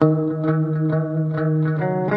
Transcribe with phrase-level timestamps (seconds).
[0.00, 0.08] thank
[2.10, 2.15] you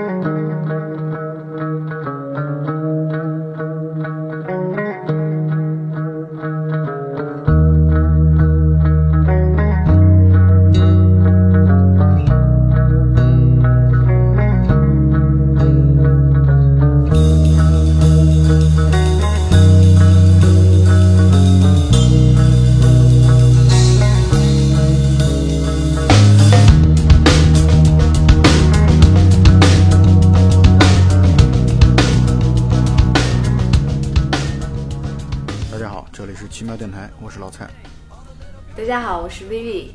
[39.30, 39.92] 我是 Vivi。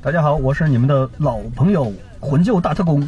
[0.00, 3.02] 大家好，我是你们的老朋友魂旧大特工。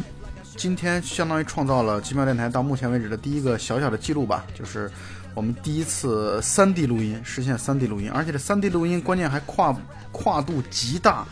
[0.57, 4.91] 今天相当于创造了奇妙电台到目前为止的第一个小小的记录吧，就是
[5.33, 9.73] 我们第一次三 D 录音，实现三 D 录音，而且这三 D 录音关键还跨
[10.11, 11.25] 跨度极大，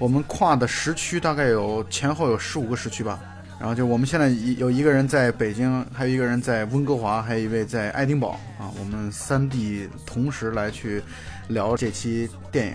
[0.00, 3.20] 我们跨的时区大概有前后有十五个时区吧。
[3.60, 8.72] 然后就我们现在一有一个人在北京，还有一个人在温哥华，还有一位在爱丁堡啊。
[8.80, 11.02] 我们三地同时来去
[11.48, 12.74] 聊这期电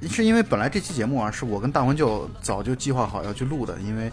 [0.00, 4.08] 影，是因为本来这期节目啊是我跟大文就早就计划好要去录的，因为《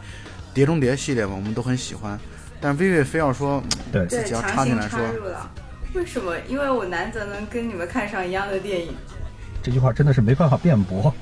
[0.56, 2.20] 碟中谍》系列嘛，我们都很喜欢。
[2.60, 3.62] 但薇薇非要说
[3.92, 5.52] 对自己要强行插进来说插，入了。
[5.94, 6.34] 为什么？
[6.48, 8.96] 因为我难得能跟你们看上一样的电影。
[9.62, 11.14] 这句话真的是没办法辩驳。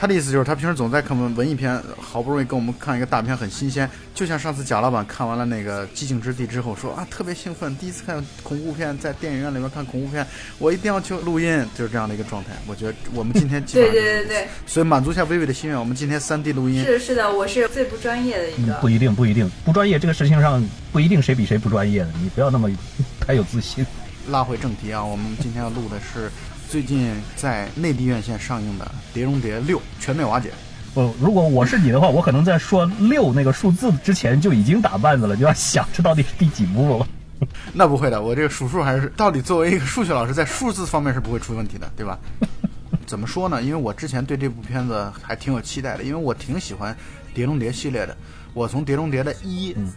[0.00, 10.24] 他的意思就是他平时总在看我们文艺片，好不容易跟我们看一个大片很新鲜，就像上次贾老板看完了那个《寂静之地》之后说啊特别兴奋，第一次看恐怖片，在电影院里面看恐怖片，
[10.58, 12.50] 我一定要去录音，就是这样的一个状态。
[12.68, 16.84] 我觉得我们今天基本对上对对对，所以满足一下薇薇的心愿，我们今天三 D 录音。
[16.84, 22.70] 是的是的，我是最不专业的一个。，嗯不一定，不一定，不专业这个事情上不一定谁比谁不专业的，你不要那么
[23.18, 23.84] 太有自信。
[24.30, 26.30] 拉回正题啊，我们今天要录的是
[26.70, 30.50] 最近在内地院线上映的《碟中谍六：全面瓦解》。
[30.92, 37.08] 我如果我是你的话，我可能在说六那个数字之前就已经打绊子了，就要想这到底是第几部了。
[37.72, 42.18] 那不会的，我这个数数还是到底作为一个数学老师，在数字方面是不会出问题的，对吧？
[43.06, 43.62] 怎么说呢？
[43.62, 46.92] 因为我之前对这部片子还挺有期待的，因为我挺喜欢
[47.32, 48.14] 《碟中谍》系列的。
[48.52, 49.90] 我从《碟中谍》的一嗯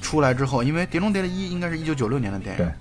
[0.00, 2.72] 出来之后，因为《碟中谍》的一应该是一九九六年的电影，对，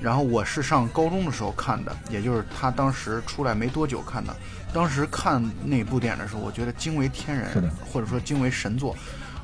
[0.00, 4.34] 然后我是上高中的时候看的，也就是他当时出来没多久看的。
[4.72, 8.96] 当时看那部电影的时候，我觉得惊为天人，或者说惊为神作。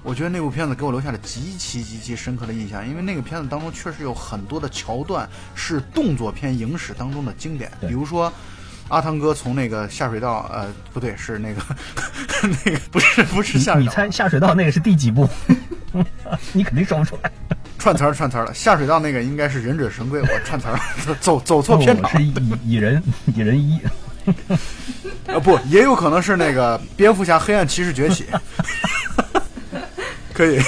[0.02, 8.32] 我觉得那部片子给我留下了极其极其深刻的印象，因为那个片子当中确实有很多的桥段是动作片影史当中的经典，比如说。
[8.88, 11.60] 阿汤哥从那个下水道，呃，不对，是那个，
[12.64, 15.28] 那个不是不是下水道，你猜下水道那个是第几部？
[16.54, 17.32] 你肯定说不出来。
[17.78, 18.52] 串词儿串词儿了。
[18.54, 22.32] 下水道那个应该是忍者神龟，我串词儿了，走走错片场哦是蚁
[22.64, 23.02] 蚁人，
[23.34, 23.80] 蚁人一。
[25.32, 28.26] 啊，不，也有可能是那个蝙蝠侠黑暗骑士崛起，
[30.32, 30.60] 可以，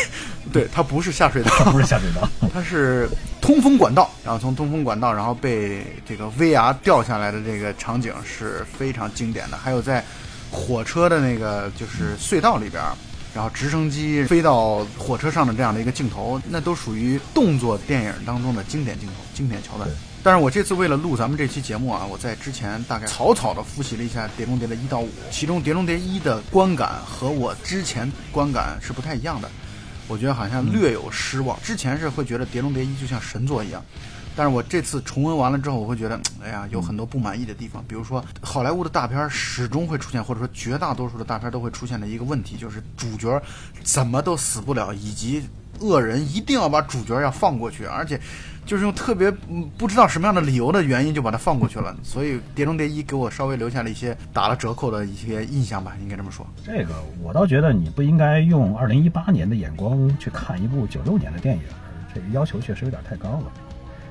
[0.52, 2.28] 对，它不是下水道，不是下水道。
[2.54, 3.08] 它是
[3.40, 9.56] 通风管道，然后从通风管道，然后被这个 VR 掉下来的这个场景是非常经典的。
[9.56, 10.04] 还有在
[10.52, 12.92] 火车的那个就是隧道里边儿，
[13.34, 19.88] 然后直升机飞到火车上的这样的一个镜头，那都属于动作电影当中的经典镜头、经典桥段。
[20.22, 29.48] 但是我这次为了录咱们这期节目啊，我在之前大概草草的复习了一下《碟中谍》的一到五，其中《碟中谍一》的观感和我之前观感是不太一样的。
[30.08, 31.56] 我觉得好像略有失望。
[31.62, 33.82] 之前是会觉得《碟中谍一》就像神作一样，
[34.38, 37.84] 但是我这次重温完了之后，我会觉得，哎呀，有很多不满意的地方。
[37.88, 43.42] 比如说，好莱坞的大片儿始终会出现，或者说绝大多数的大片儿都会出现的一个问题，就是主角
[43.82, 45.42] 怎么都死不了，以及
[45.80, 48.20] 恶人一定要把主角要放过去，而且
[48.64, 51.96] 就是用特别嗯不知道什么样的理由的原因就把他放过去了。
[52.04, 56.46] 所以《碟中谍一》给我稍微留下了一些打了折扣的一些印象吧，应该这么说。
[56.64, 56.94] 这个
[57.24, 61.62] 我倒觉得你不应该用二零一八年的眼光去看一部九六年的电影，
[62.14, 63.52] 这个要求确实有点太高了。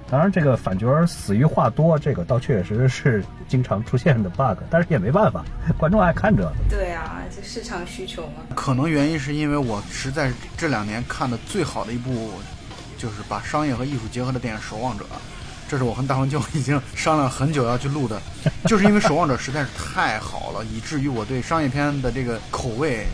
[0.10, 5.44] 当然，这个反角死于话多，这个倒确实是经常出现的 bug，但是也没办法，
[5.78, 6.52] 观众爱看这个。
[6.70, 8.44] 对啊，这市场需求嘛。
[8.56, 12.32] 可能原因是因为我实在是这两年看的最好的一部，
[12.98, 15.04] 就是把商业和艺术结合的电影《守望者》，
[15.68, 18.22] 这是我和大黄舅已经商量很久要去录的，
[18.66, 23.06] 就是因为《守望者》实在是太好了，以至于我对商业片的这个口味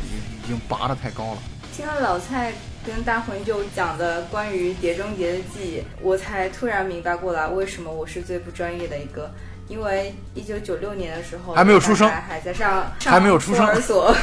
[0.43, 1.39] 已经拔得太高了。
[1.75, 2.53] 听了老蔡
[2.85, 9.31] 跟大魂就讲的关于《碟中谍》的记忆，我才突然明白过来，为什么我是最不专业的一个。
[9.69, 14.13] 因为一九九六年的时候，还没有出生还还在上， 还没有出生 儿所，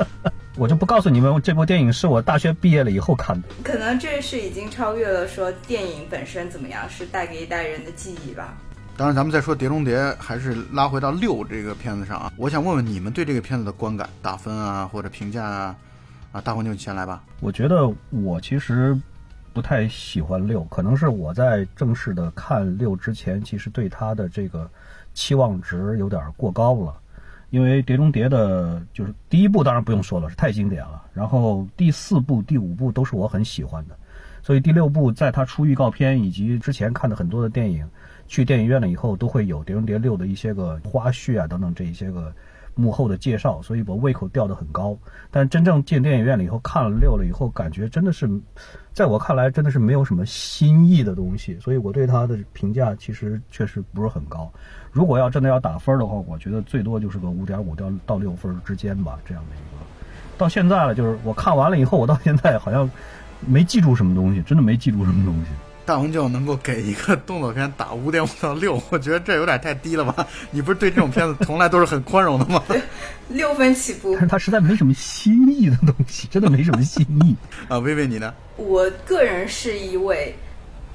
[0.56, 3.48] 我就不告诉你们，这部电影是我大学毕业了以后看的。
[3.62, 8.54] 可能这是已经超越了说电影本身怎么样，是带给一代人的记忆吧。
[8.96, 12.32] 当然，咱们再说《碟中谍》，还是拉回到六这个片子上啊。
[12.38, 15.76] 我想问问你们对这个片子的观感、打分啊，或者评价啊，
[16.32, 17.22] 啊，大黄牛你先来吧。
[17.40, 18.98] 我觉得我其实
[19.52, 24.70] 不太喜欢六，可能是我在正式的看六之前，其实对它的这个
[25.14, 26.94] 期望值有点过高了。
[27.50, 31.04] 因为《碟中谍》的，就是第一部当然不用说了，是太经典了。
[31.14, 33.96] 然后第四部、第五部都是我很喜欢的，
[34.42, 37.88] 所以第六部在它出预告片以及之前看的很多的电影，
[38.26, 42.34] 去电影院了以后都会有《碟中谍六》的一些个花絮啊等等这一些个
[42.76, 44.96] 幕后的介绍，所以我胃口吊得很高。
[45.30, 48.30] 但真正进电影院了以后看了六了以后，感觉真的是，
[48.92, 54.52] 在我看来真的是没有什么新意的东西，所以我对他的评价其实确实不是很高。
[54.92, 59.84] 如果要真的要打分的话，我觉得最多就是个五点五到到六分之间吧，这样的一个。
[60.38, 62.88] 到现在了，就是我看完了以后，我到现在好像
[63.46, 65.50] 没记住什么东西，真的没记住什么东西。
[65.86, 70.26] 大红舅能够给一个动作片打五点五到六， 我觉得这有点太低了吧？
[70.50, 72.62] 你不是对这种片子从来都是很宽容的吗？
[73.28, 77.36] 六分起步但，是他实在没什么新意的东西，真的没什么新意。
[77.68, 78.34] 啊，薇薇你呢？
[78.56, 80.34] 我个人是一位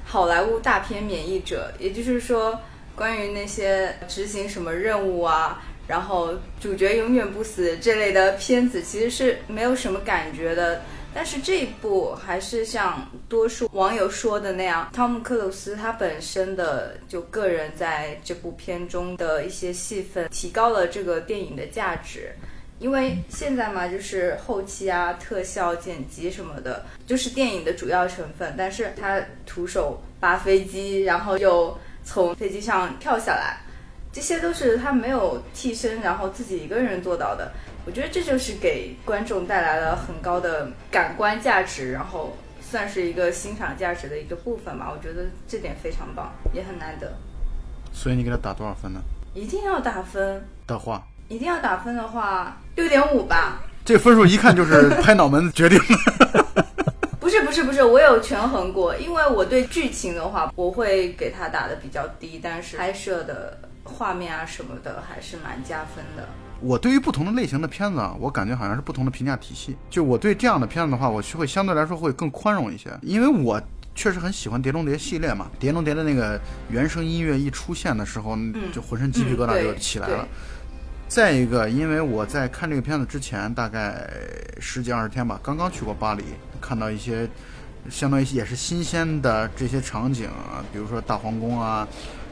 [0.04, 2.58] 好莱坞大片免疫者，也就是说，
[2.94, 10.82] 关于那些执行什么任务啊，然后主角永远不死这类的片子，其实是没有什么感觉的。
[11.14, 22.32] 但是这一部还是像多数网友说的那样，汤姆克鲁斯他本身的就个人在这部片中的一些戏份，提高了这个电影的价值。
[22.78, 28.54] 因为现在嘛，就是后期啊、特效、剪辑什么的，就是电影的主要成分。
[28.56, 33.60] 但是他徒手扒飞机，然后又从飞机上跳下来，
[34.12, 37.50] 这些都是他没有替身，然后自己一个人做到的。
[37.86, 44.92] 我觉得这就是给观众带来了很高的感官价值，然后算是一个欣赏价值的一个部分吧。
[44.94, 47.12] 我觉得这点非常棒，也很难得。
[47.92, 49.00] 所以你给他打多少分呢？
[49.34, 53.62] 一定要打分，的话，一定要打分的话，六点五吧。
[53.84, 56.44] 这分数一看就是拍脑门决定的。
[57.18, 66.28] 不是不是不是，我有权衡过，因为我对剧情的话，我会给他打的比较低，但是拍摄的画面啊什么的还是蛮加分的。
[66.60, 69.76] 我对于不同的类型的片子啊，我感觉好像是不同的评价体系。
[69.90, 73.60] 就我对这样的片子的话，我是会相对来说会更宽容一些，因为我
[73.94, 76.40] 确实很喜欢《碟中谍》系列嘛，《碟中谍》的那个
[76.70, 78.38] 原声音乐一出现的时候，
[78.72, 80.26] 就浑身鸡皮疙瘩就起来了。
[81.08, 84.08] 再一个，因为我在看这个片子之前，大概
[84.60, 86.22] 十几二十天吧，刚刚去过巴黎，
[86.60, 87.28] 看到一些
[87.90, 91.86] 相当于也是新鲜的这些场景啊，比如说大皇宫啊，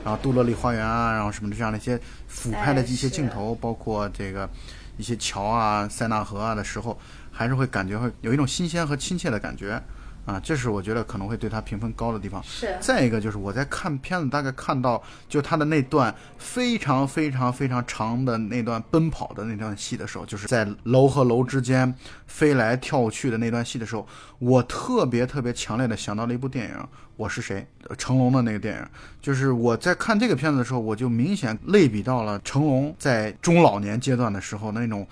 [0.05, 4.49] 然后杜乐丽花园啊，然后什么的这样的一些俯拍的哎一些镜头，包括这个
[4.97, 6.99] 一些桥啊、塞纳河啊的时候，
[7.31, 9.83] 还是会感觉会有一种新鲜和亲切的感觉
[10.27, 12.43] 啊，这是我觉得可能会对他评分高的地方。
[12.45, 21.93] 是再一个就是我在看片子，大概看到就他的那段非常非常非常长的那段奔跑的那段戏的时候，就是在楼和楼之间
[22.27, 24.07] 飞来跳去的那段戏的时候，
[24.39, 26.75] 我特别特别强烈的想到了一部电影
[27.17, 28.87] 《我是谁》，呃成龙的那个电影。
[29.21, 35.07] 就是我在看这个片子的时候，我就明显类比到了成龙在中老年阶段的时候那种。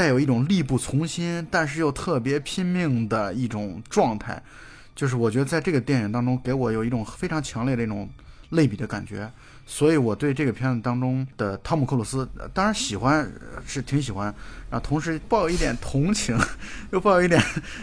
[0.00, 4.42] 带有一种力不从心，但是又特别拼命的一种状态，
[4.96, 8.08] 就是我觉得在这个电影当中给我有一种非常强烈的一种
[8.48, 9.30] 类比的感觉，
[9.66, 13.30] 所以我对这个片子当中的汤姆克鲁斯，当然喜欢
[13.66, 14.34] 是挺喜欢，
[14.70, 16.34] 然后同时抱有一点同情，
[16.92, 17.38] 又抱有一点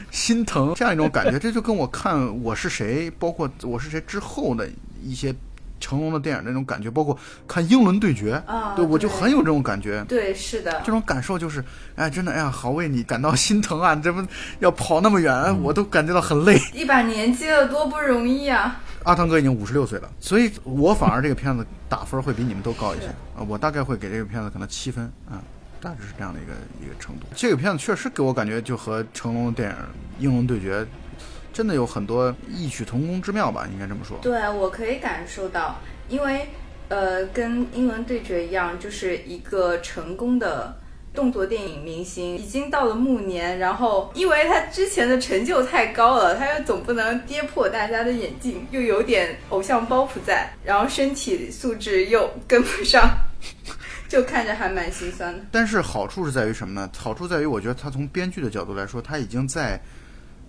[0.10, 4.68] 心疼这样一种感觉，这就跟我看《我是谁》，包括《我是谁》之后的
[5.03, 5.32] 一些
[5.79, 7.17] 成龙的电影那种感觉，包括
[7.48, 10.03] 看《英伦对决》，啊对我就很有这种感觉。
[10.07, 11.63] 对，是的这，种感受就是，
[11.96, 13.93] 哎，真的，哎呀，好为你感到心疼啊！
[13.93, 14.25] 你这不
[14.60, 16.60] 要跑那么远，我都感觉到很累。
[16.74, 18.81] 一把年纪了，多不容易啊！
[19.03, 23.05] 阿汤哥已经五十六岁了，所以我反而这个片子打分会比你们都高一些
[23.38, 25.39] 啊，我大概会给这个片子可能七分啊，
[25.79, 26.53] 大致是这样的一个
[26.86, 27.25] 一个程度。
[27.34, 29.75] 这个片子确实给我感觉就和成龙的电影
[30.19, 30.81] 《英伦对决》
[31.58, 34.16] 真的有很多异曲同工之妙吧，应该这么说。
[34.22, 36.48] 对，我可以感受到，因为
[36.88, 40.80] 呃，跟英文对决一样，就是一个成功的
[41.16, 53.10] 动作电影明星，已经到了暮年，然后因为他之前的成就太高了，他又总不能跌破大家的眼镜，又有点偶像包袱在，然后身体素质又跟不上，
[54.08, 55.44] 就看着还蛮心酸的。
[55.52, 56.88] 但是好处是在于什么呢？
[56.96, 59.82] 好处在于，我觉得他从编剧的角度来说，他已经在，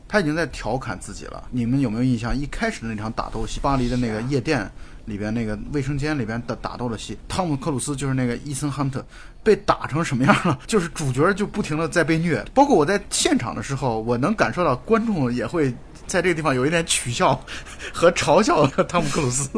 [0.08, 1.44] 他已经在调侃自己了。
[1.50, 2.34] 你们有没有印象？
[2.36, 4.68] 一开始的那场打斗戏，巴黎的那个夜店
[5.04, 9.04] 里边那个卫生间里边的打斗的戏，汤姆克鲁斯就是那个伊森汉特
[9.42, 10.58] 被打成什么样了？
[10.66, 12.44] 就是主角就不停的在被虐。
[12.54, 15.70] 包括我在现场的时候，我能感受到观众也会
[16.06, 17.38] 在这个地方有一点取笑
[17.92, 19.50] 和嘲笑 汤姆克鲁斯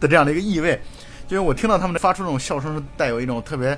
[0.00, 0.80] 的这样的一个意味。
[1.28, 3.70] 因为我听到他们发出那种笑声，是带有一种特别，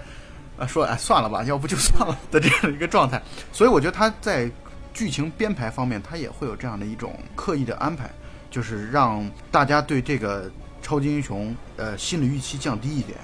[0.58, 3.22] 啊，说哎算了吧，要不就算了的这样的一个状态。
[3.52, 4.50] 所以我觉得他在
[4.94, 8.08] 剧情编排方面，它也会有这样的一种刻意的安排，
[8.48, 10.48] 就是让大家对这个
[10.80, 13.18] 超级英雄呃心理预期降低一点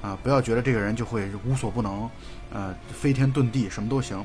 [0.00, 2.08] 啊，不要觉得这个人就会无所不能，
[2.50, 4.24] 呃飞天遁地什么都行，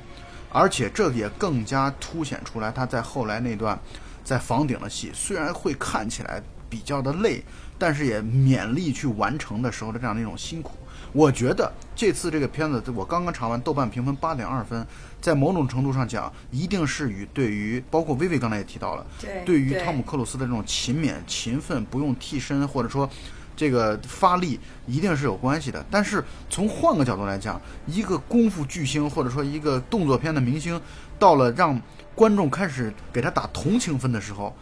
[0.50, 3.78] 而且这也更加凸显出来他在后来那段
[4.24, 7.44] 在房顶的戏，虽然会看起来比较的累，
[7.78, 10.78] 但是也勉力去完成的时候的这样的一种辛苦。
[11.16, 14.86] 我觉得这次这个片子，我刚刚查完，豆瓣评分八点二分，
[15.22, 23.10] 在某种程度上讲，一定是与对于包括薇薇刚才也提到了，对对于汤姆克鲁斯的这种勤勉、勤奋，不用替身或者说
[23.56, 25.86] 这个发力，一定是有关系的。
[25.90, 30.80] 但是从换个角度来讲，一个功夫巨星或者说一个动作片的明星，
[31.18, 31.82] 到了让
[32.14, 34.54] 观众开始给他打同情分的时候，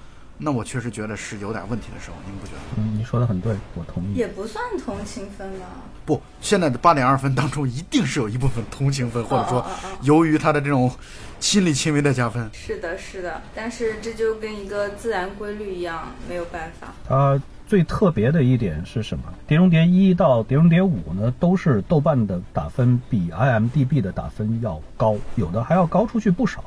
[0.44, 2.60] 那我确实觉得是有点问题的时候，您不觉得？
[2.78, 4.14] 嗯，你说的很对，我同意。
[4.16, 5.66] 也不算同情分吧。
[6.06, 9.66] 不，现在的八点二分当中，一定是有一部分同情分，或者说
[10.02, 10.92] 由于他的这种
[11.40, 12.50] 亲力亲为的加分。
[12.52, 16.90] 是的，是的，但是这就跟一个自然规律一样，没有办法。
[17.08, 19.24] 它最特别的一点是什么？
[19.48, 26.64] 《碟中谍一》到《碟中谍五》呢，都是豆瓣的打分比 IMDB 的打分要高，有的还要高出去不少。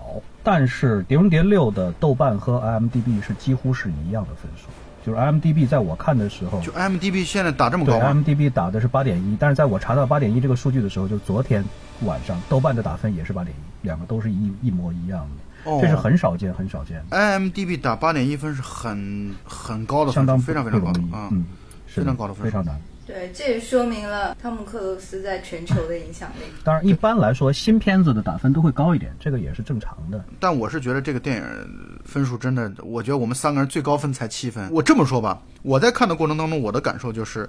[0.47, 4.69] 但是《碟中谍六》的豆瓣和 IMDB 是几乎是一样的分数，
[5.05, 11.65] 就是 IMDB 在我看的时候，就 IMDB 现在打这么对高吗？IMDB 打的是八点一，但是在我查到八点一这个数据的时候，就昨天
[12.05, 15.27] 晚上豆瓣的打分也是八点一，两个都是一一模一样
[15.65, 21.29] 的，哦这是很少见很少见，IMDB 打八点一分是很很高的分数，相当非常非常高的啊。
[21.33, 21.45] 嗯，
[21.89, 22.81] 是非常高的分数非常难。
[23.07, 26.43] 对，这也说明了汤姆克鲁斯在全球的影响力。
[26.65, 30.25] 当然，一般来说，新片子的打分都会高一点，这个也是正常的。
[30.41, 34.69] 但我是觉得这个电影分数真的，我觉得我们三个人最高分才七分。
[34.73, 37.49] 我这么说吧，我在看的过程当中，我的感受就是，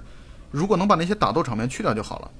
[0.52, 2.30] 如果能把那些打斗场面去掉就好了。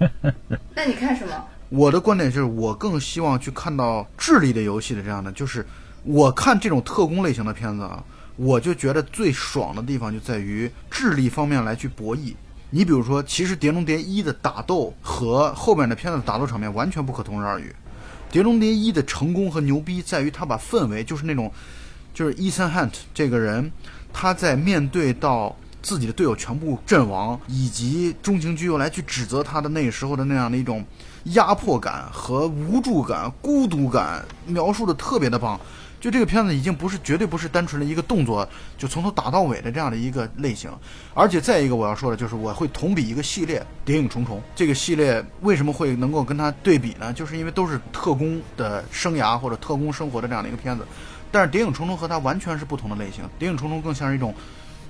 [0.74, 1.44] 那你看什么？
[1.68, 5.66] 我的观点就是，我更希望去看到智力的游戏的这样的，就是
[6.04, 8.02] 我看这种特工类型的片子啊，
[8.36, 12.34] 我就觉得最爽的地方就在于智力方面来去博弈。
[12.70, 17.74] 你比如说，其实《碟中谍一》的打斗和后面的片子的打斗场面完全不可同日而语。
[18.32, 21.50] 《碟中谍一》的成功和牛逼在于他把氛围，就是那种，
[22.12, 23.70] 就是伊森汉特这个人，
[24.12, 30.84] 他在面对到自己的队友全部阵亡，以及中情局又来去指责他的那时候的那样的一种
[31.26, 35.58] 压迫感和无助感、孤独感，描述的特别的棒。
[36.06, 38.48] 就这个片子已经不是绝对不是单纯的一个动作，
[38.78, 40.70] 就从头打到尾的这样的一个类型。
[41.12, 44.38] 而且再一个我要说的就是，我会同比一个系列《谍影重重》。
[44.54, 47.12] 这个系列为什么会能够跟它对比呢？
[47.12, 50.86] 就是因为都是特工的生涯或者特工生活的这样的一个片子。
[51.32, 54.32] 但是《谍影重重》和它完全是不同的类型，《谍影重重》更像是一种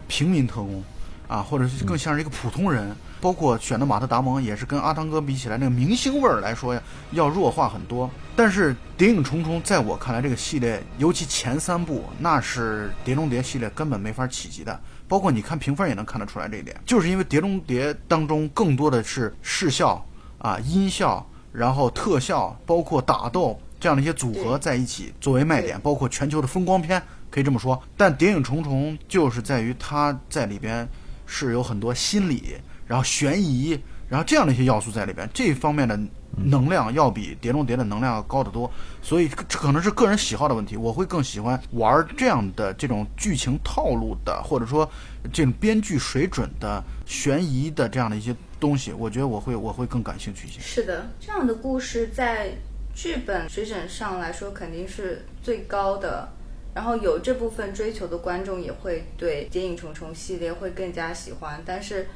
[0.08, 0.84] 平民特工。
[1.28, 6.82] 啊，或者是更像是一个普通人，包括选的马特·达蒙也是跟阿汤哥比起来，那个明星味儿来说呀，
[7.12, 8.08] 要弱化很多。
[8.36, 14.78] 但是《谍影重重》在我看来，这个系列尤其前三部，那是《碟中谍》系列根本没法企及的。
[15.08, 20.04] 包括你看评分也能看得出来这一点，就是因为《碟中谍》当中更多的是视效
[20.38, 27.82] 啊、音效，然后特效，包括打斗这样的一些组合在一起作为卖点，包括全球的风光片，可以这么说。
[27.96, 30.86] 但《谍影重重》就是在于它在里边。
[31.28, 32.54] 是有很多心理，
[32.86, 33.78] 然后悬疑，
[34.08, 35.98] 然后这样的一些要素在里边，这方面的
[36.36, 38.70] 能量要比《碟中谍》的能量要高得多，
[39.02, 40.76] 所以这可能是个人喜好的问题。
[40.76, 44.88] 我会更喜欢玩这样的这种剧情套路的，或者说
[45.32, 50.60] 这种编剧水准的悬疑的这样的一些东西，我觉得我会我会更感兴趣一些。
[50.60, 52.52] 是的，这样的故事在
[52.94, 56.28] 剧本水准上来说肯定是最高的。
[56.74, 62.06] 然后有这部分追求的观众也会对《谍影重重》系列会更加喜欢，但是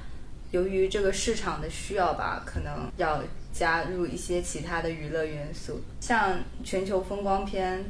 [0.50, 7.84] 由于这个市场的需要吧，可能要加入一些其他的娱乐元素，像全球风光片、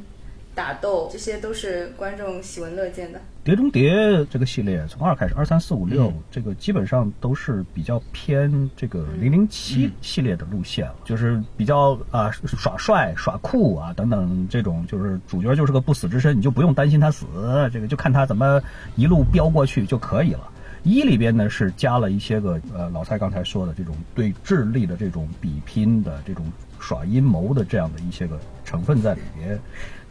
[0.53, 3.19] 打斗，这些都是观众喜闻乐见的。
[3.43, 3.91] 《碟中谍》
[4.29, 17.25] 这个系列从二开始，二三四五六这个基本上都是比较偏这个零零七系列的路线了，就是比较啊、耍帅、耍酷啊等等这种，就是主角就是个不死之身，你就不用担心他死，
[17.73, 18.61] 这个就看他怎么
[18.95, 20.47] 一路飙过去就可以了。
[20.83, 29.59] 一里边呢是加了一些个呃老蔡刚才说的这种对智力的这种比拼的这种耍阴谋的这样的一些个成分在里边，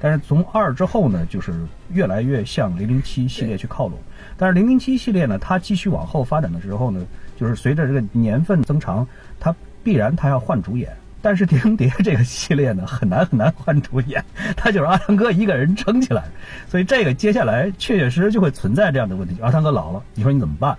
[0.01, 1.53] 但是从二之后呢，就是
[1.93, 3.99] 越来越向零零七系列去靠拢。
[4.37, 7.05] 但是零零七系列呢，它继续往后发展的时候呢，
[7.37, 9.07] 就是随着这个年份增长，
[9.41, 10.95] 它必然它要换主演。
[11.23, 14.25] 但是《碟中谍》这个系列呢，很难很难换主演，
[14.57, 16.25] 他就是阿汤哥一个人撑起来，
[16.69, 19.37] 所以这个接下来确确实实就会存在这样的问题。
[19.41, 20.77] 阿汤哥老了，你说你怎么办？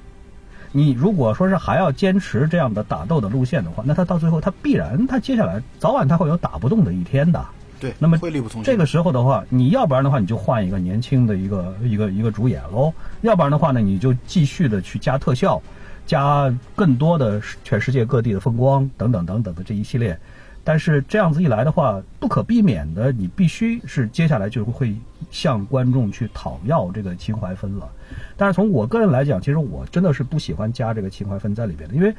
[0.73, 7.45] 你如果说是还要坚持这样的打斗的路线的话，那他到最后他必然他接下来早晚他会有打不动的一天的。
[7.77, 8.71] 对，那么会力不从心。
[8.71, 15.61] 这个时候的话，你要不然的话，你就换一个年轻的一个一个一个主演喽；要不然的话呢，你就继续的去加特效，
[16.05, 20.17] 加更多的全世界各地的风光等等等等的这一系列。
[20.63, 24.95] 但是这样子一来的话，不可避免的，你必须是接下来就会
[25.31, 27.89] 向观众去讨要这个情怀分了。
[28.37, 32.13] 但是从我个人来讲，其实我真的是不喜欢加这个情怀分在里边的，因为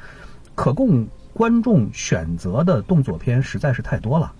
[0.55, 4.33] 可供观众选择的动作片实在是太多了。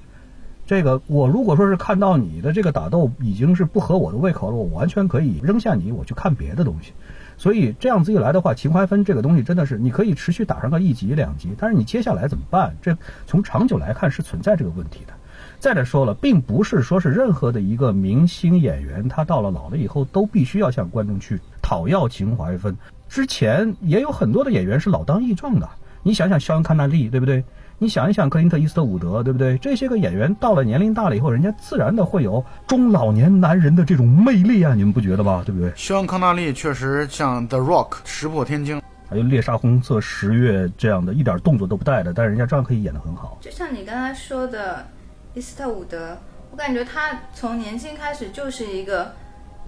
[0.65, 6.93] 这个我如果说是看到你的这个打斗已经是不合我的胃口了，我完全可以扔下你，我去看别的东西。
[7.37, 12.75] 所以这样子一来的话，情怀分这个东西真的是你可以持续打上个一集两集，但是你接下来怎么办？
[12.81, 15.13] 这从长久来看是存在这个问题的。
[15.59, 22.75] 再者说了，并不是说是任何的一个明星演员，他到了老了以后都必须要向观众去讨要情怀分。
[23.07, 25.69] 之前也有很多的演员是老当益壮的，
[26.01, 27.43] 你想想肖恩·康纳利，对不对？
[27.83, 29.57] 你想一想，克林特·伊斯特伍德，对不对？
[29.57, 35.43] 这些个演员到了年龄大了以后，人家自然的会有中老年男人的这种魅力啊，你们不觉得吧？
[35.45, 35.69] 对不对？
[35.75, 43.37] 肖恩·康纳利确实像 The Rock 石破天惊，还有猎杀红色十月这样的一点动作都不带的，但是人家照样可以演得很好。
[43.41, 44.87] 就像你刚才说的，
[45.33, 46.17] 伊斯特伍德，
[46.51, 49.13] 我感觉他从年轻开始就是一个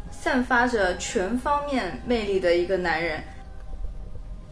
[0.10, 3.22] 散发着全方面魅力的一个男人，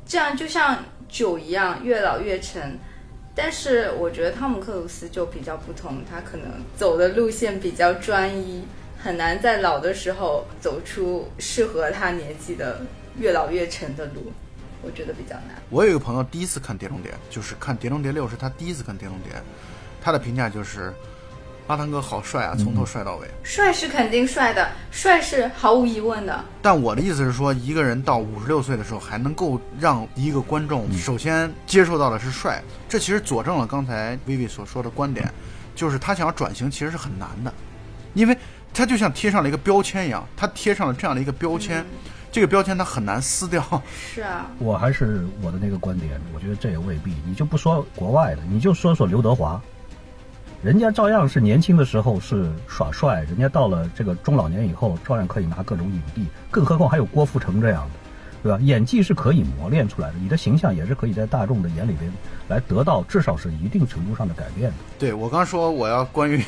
[0.05, 2.77] 这样就像酒一样，越老越沉。
[3.35, 6.47] 但是我觉得汤姆克鲁斯就比较不同，他可能
[6.77, 8.63] 走的路线比较专一，
[8.97, 12.81] 很难在老的时候走出适合他年纪的
[13.17, 14.31] 越老越沉的路，
[14.81, 15.61] 我觉得比较难。
[15.69, 19.33] 我有一个朋友第一次看《碟中谍》，就是看《碟中谍六》是他第一次看《碟中谍》，
[20.01, 20.93] 他的评价就是。
[21.67, 23.27] 阿汤哥好帅啊，从头帅到尾。
[23.41, 26.43] 帅是肯定帅的，帅是毫无疑问的。
[26.61, 35.31] 但我的意思是说，一个人到五十六岁的时候，还能够让一个观众首先接受到的是帅，这其实佐证了刚才薇薇所说的观点，
[35.73, 37.53] 就是他想要转型其实是很难的，
[38.13, 38.37] 因为
[38.73, 41.85] 他就像贴上了一个标签一样，他贴上了这样的一个标签，
[42.31, 43.63] 这个标签他很难撕掉。
[44.13, 47.13] 是啊，我还是我的那个观点，我觉得这也未必。
[47.25, 49.61] 你就不说国外的，你就说说刘德华。
[50.63, 57.91] 人家照样是年轻的时候是耍帅，人家到了这个中老年以后，照样可以拿各种影帝，更何况还有郭富城这样的，
[58.41, 58.57] 对吧？
[58.61, 62.09] 演技是可以磨练出来的，你的形象也是可以在大众的眼里边
[62.47, 64.77] 来得到至少是一定程度上的改变的。
[64.97, 66.41] 对我刚说我要关于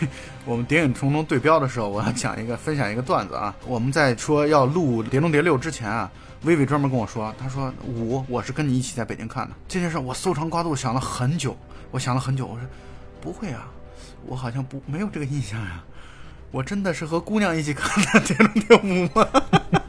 [0.45, 3.53] 我们《谍影重重》对标的时候，我要讲一个分享一个段子啊。
[3.67, 6.09] 我们在说要录《碟中谍六》之前啊，
[6.43, 11.53] 薇薇专门跟我说，他说五我是跟你一起在北京看的这件事，我搜肠刮肚想了很久，
[11.91, 12.61] 我想了很久，我说
[13.19, 13.67] 不会啊。
[14.27, 15.83] 我好像不没有这个印象呀，
[16.51, 19.27] 我真的是和姑娘一起看的《碟中谍五》吗？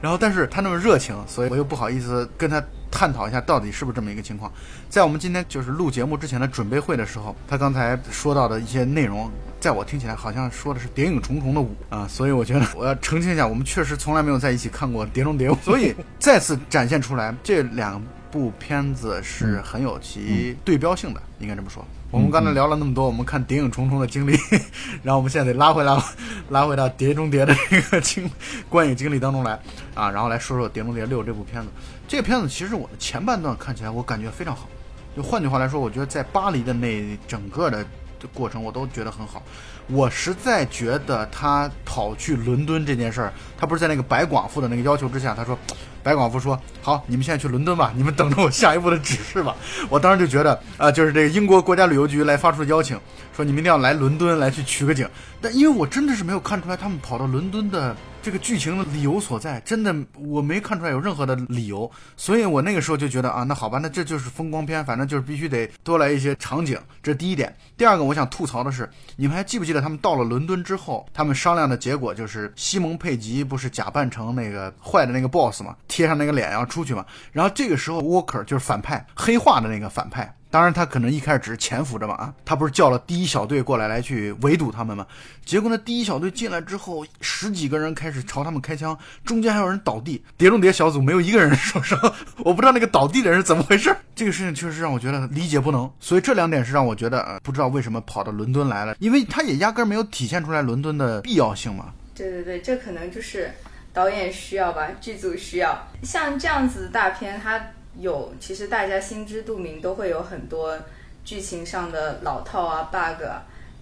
[0.00, 4.50] 然后，但是他那么热情，所以我又不好意思跟他探讨一下到底是不是这么一个情况。
[4.88, 21.84] 在我们今天就是录节目之前的准备会的时候，他刚才说到的一些内容，在我听起来好像说的是《谍影重重》的五啊，所以我觉得我要澄清一下，我们确实从来没有在一起看过《碟中谍五》， 所以再次展现出来这两部片子是很有其对标性的，应该这么说。
[22.10, 24.36] 我们刚才聊了那么多，我们看《谍影重重》的经历，
[25.04, 25.96] 然后我们现在得拉回来，
[26.50, 28.28] 拉回到《碟中谍》的这个经
[28.68, 29.52] 观影经历当中来
[29.94, 31.68] 啊，然后来说说《碟中谍六》这部片子。
[32.08, 34.68] 这个片子其实我的前半段看起来我感觉非常好，
[35.16, 37.86] 就换句话来说，我觉得在巴黎的那整个的
[38.34, 39.40] 过程我都觉得很好。
[39.86, 45.56] 我实在觉得他跑去伦敦这件事儿，他不是在那个白寡妇的那个要求之下，他说，
[46.02, 49.54] 白广福说好，你们现在去伦敦吧，你们等着我下一步的指示吧。
[49.88, 52.98] 我当时就觉得啊，就是这个英国国家旅游局来发出邀请，
[53.34, 55.08] 说你们一定要来伦敦来去取个景。
[55.40, 57.96] 但因为我真的是没有看出来他们跑到伦敦的。
[58.22, 67.54] 这个剧情的理由所在，真的我没看出来有任何的理由，所以我那个时候就觉得啊，那好吧，那这就是风光片，反正就是必须得多来一些场景，这第一点。
[67.78, 80.34] 第二个，我想吐槽的是，你们还记不记得他们到了伦敦之后，他们商量的结果就是西蒙佩吉不是假扮成那个坏的那个 boss 嘛，贴上那个脸要出去嘛，然后这个时候 Walker 就是反派黑化的那个反派。
[80.50, 85.06] 当然，他可能一开始只是潜伏着嘛啊，他不是叫了第一小队过来来去围堵他们吗？
[85.44, 90.24] 结果呢，第一小队进来之后，十几个人开始朝他们开枪，中间还有人倒地。
[90.36, 91.96] 碟中谍小组没有一个人受伤，
[92.38, 93.94] 我不知道那个倒地的人是怎么回事。
[94.16, 101.92] 这个事情确实让我觉得理解不能，所以这两点是让我觉得呃，不知道为什么跑到伦敦来了，因为他也压根没有体现出来伦敦的必要性嘛。
[102.14, 103.52] 对对对，这可能就是
[103.92, 105.86] 导演需要吧，剧组需要。
[106.02, 107.60] 像这样子的大片，它。
[108.00, 110.76] 有，其实大家心知肚明，都会有很多
[111.24, 113.22] 剧情上的老套啊、bug。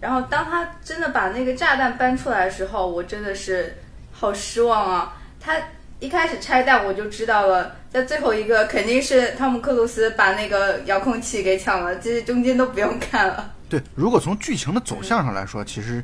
[0.01, 3.77] 然后当他真的把那个炸弹搬出来的时候，我真的是
[4.13, 5.17] 好失望啊！
[5.41, 5.57] 他
[5.99, 13.53] 一开始拆弹，我就知道了，在最后一个肯定是汤姆克鲁斯把那个遥控器给抢了，这些中间都不用看了。
[13.69, 16.03] 对，如果从剧情的走向上来说，其实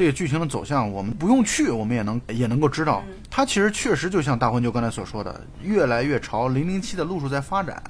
[0.00, 7.82] 这个剧情的走向，我们不用去，我们也能也能够知道，它其实确实就像大婚就刚才所说的，越来越朝零零七的路数在发展。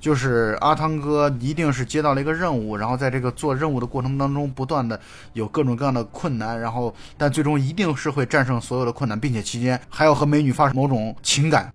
[0.00, 4.98] 就是阿汤哥一定是接到了一个任务，然后在这个做任务的过程当中，不断的
[5.34, 11.72] 有各种各样的困难，然后但最终一定是会战胜所有的困难，并且期间还要和美女发生某种情感。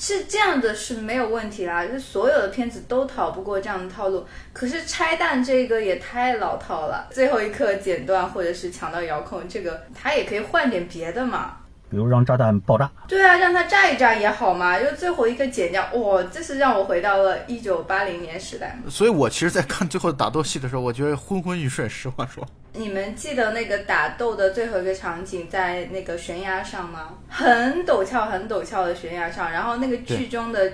[0.00, 4.26] 是这样的，是没有问题啦，就是所有的片子都逃不过这样的套路。
[4.54, 11.58] 可是拆弹这个也太老套了，最后一刻剪断或者是抢到遥控，这个他也可以换点别的嘛。
[11.90, 18.78] 比如让炸弹爆炸，对啊，让它炸一炸也好嘛，就最后一个剪掉，哇，这是让我回到了一九八零年时代。
[18.88, 21.88] 所以我其实，在看最后打斗戏的时候，我觉得昏昏欲睡。
[21.88, 27.08] 实话说，你们记得那个打斗的最后一个场景在那个悬崖上吗？
[27.28, 30.72] 很陡峭、很陡峭的悬崖上，然后那个剧中的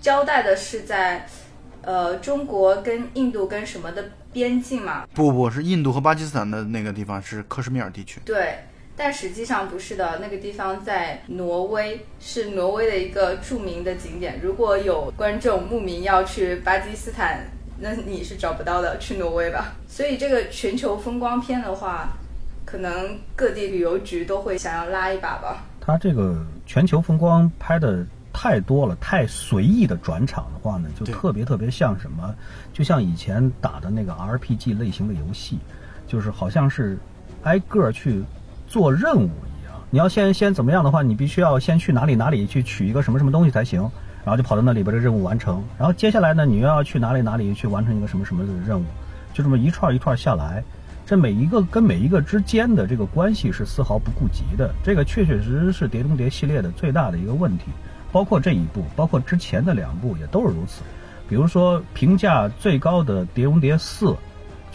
[0.00, 1.26] 交代的是在
[1.82, 5.06] 呃中国跟印度跟什么的边境嘛？
[5.14, 8.18] 不不，是印度和巴基斯坦的那个地方，是克什米尔地区。
[8.24, 8.60] 对。
[8.98, 14.40] 但实际上不是的，那个地方在挪威，是挪威的一个著名的景点。
[14.42, 17.46] 如果有观众慕名要去巴基斯坦，
[17.78, 19.74] 那你是找不到的，去挪威吧。
[19.86, 22.16] 所以这个全球风光片的话，
[22.64, 25.62] 可能各地旅游局都会想要拉一把吧。
[25.78, 32.34] 它这个全球风光拍的太多了，太随意的转场的话呢，就特别特别像什么，
[32.72, 35.58] 就像以前打的那个 RPG 类型的游戏，
[36.06, 36.96] 就是好像是
[37.42, 38.24] 挨个去。
[38.66, 43.80] 做任务一样，你要先先怎么样的话，你必须要先去哪里哪里去取一个什么什么东西才行，
[44.24, 45.62] 然后就跑到那里把这任务完成。
[45.78, 48.84] 然后接下来呢，你又要去哪里哪里去完成一个什么什么的任务，
[49.32, 50.62] 就这么一串一串下来，
[51.06, 54.74] 这每一个跟每一个之间的这个关系是丝毫不顾及的。
[54.82, 57.66] 这个确确实实是《碟中谍》系列的最大的一个问题，
[58.12, 60.82] 包括这一部，包括之前的两部也都是如此。
[61.28, 64.06] 比如说评价最高的《碟中谍四》。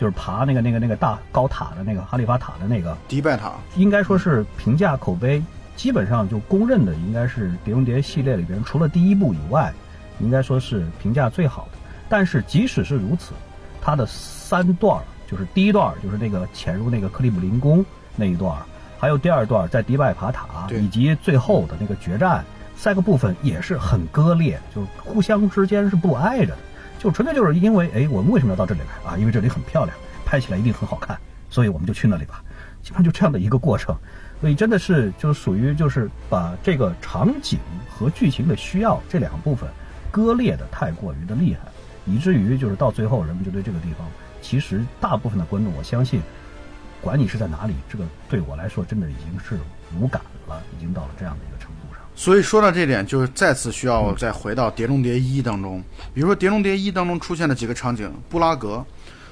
[0.01, 5.39] 就是爬那个那个那个大高塔的那个哈利法塔的那个迪拜塔，应该说是评价口碑
[5.75, 9.71] 基本上就公认的，应该是《碟中谍》系列里边除了第一部以外，
[10.19, 11.77] 应该说是评价最好的。
[12.09, 13.33] 但是即使是如此，
[13.79, 17.85] 它的三段就是第一段就是那个潜入那个克里姆林宫
[18.15, 18.57] 那一段
[18.97, 22.43] 还有第二段在迪拜爬塔，以及最后的那个决战，
[22.75, 26.57] 三个部分也是很割裂，就互相之间是不挨着的。
[27.01, 29.17] 就纯粹就是因为，哎，我们为什么要到这里来啊？
[29.17, 31.17] 因为这里很漂亮，拍起来一定很好看，
[31.49, 32.43] 所以我们就去那里吧。
[32.83, 33.95] 基本上就这样的一个过程，
[34.39, 37.57] 所以真的是就属于就是把这个场景
[37.89, 39.67] 和剧情的需要这两部分
[40.11, 41.61] 割裂的太过于的厉害，
[42.05, 44.07] 以至于就是到最后人们就对这个地方，
[44.39, 46.21] 其实大部分的观众，我相信，
[47.01, 49.59] 管你是在哪里，这个对我来说真的已经是
[49.99, 51.50] 无感了，已经到了这样的。
[52.21, 55.83] 所以说到这点，就是再次需要再回到《碟中谍一》当中。
[56.13, 58.85] 比如说，《碟中谍一》当中出现的几个场景，布拉格，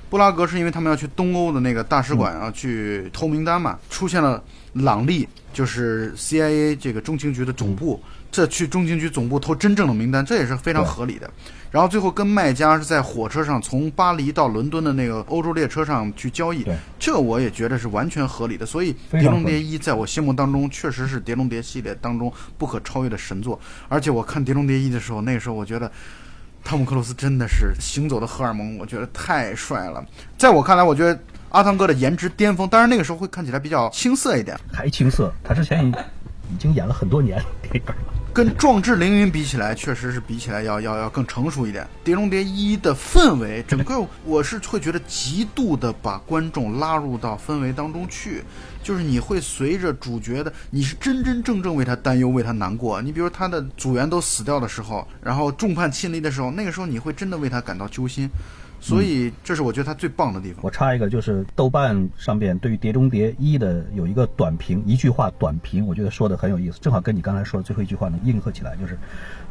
[0.09, 8.01] 布拉格是因为他们要去东欧的那个大使馆啊去偷名单嘛，出现了朗利，就是 CIA 这个中情局的总部。
[8.31, 11.29] 这去中情局总部偷真正的名单，这也是非常合理的。
[11.71, 16.65] 然后最后跟卖家是在火车上从巴黎到伦敦的那个欧洲列车上去交易，
[16.97, 18.65] 这我也觉得是完全合理的。
[18.65, 23.59] 所以《碟中谍一》在我心目当中确实是《碟中谍》系列当中不可超越的神作。
[23.87, 25.91] 而且我看《碟中谍一》的时候，那个时候我觉得
[26.63, 30.03] 汤姆克鲁斯真的是行走的荷尔蒙，我觉得太帅了。
[30.37, 35.31] 在我看来，我觉得阿汤哥的颜值巅峰，当然那个时候会看起来比较青涩一点，还青涩。
[35.43, 35.89] 他之前已
[36.53, 37.95] 已经演了很多年电影了。
[38.39, 41.83] 跟《壮志凌云》比起来，确实是比起来要要要更成熟一点。
[42.05, 48.41] 《碟中谍一》的氛围，整个我是会觉得极度的把观众拉入到氛围当中去，
[48.81, 53.01] 就是你会随着主角的，你是真真正正为他担忧、为他难过。
[53.01, 58.29] 你比如他的组员都死掉的时候，然后众叛亲离的时候，那个时候你会真的为他感到揪心。
[58.81, 60.63] 所以，这是我觉得它最棒的地方。
[60.63, 68.75] 我插一个，就是豆瓣上边对于《碟中谍一》的有一个短评，一句话短评，我觉得说的很有意思，正好跟你刚才说的最后一句话能应和起来。
[68.77, 68.97] 就是，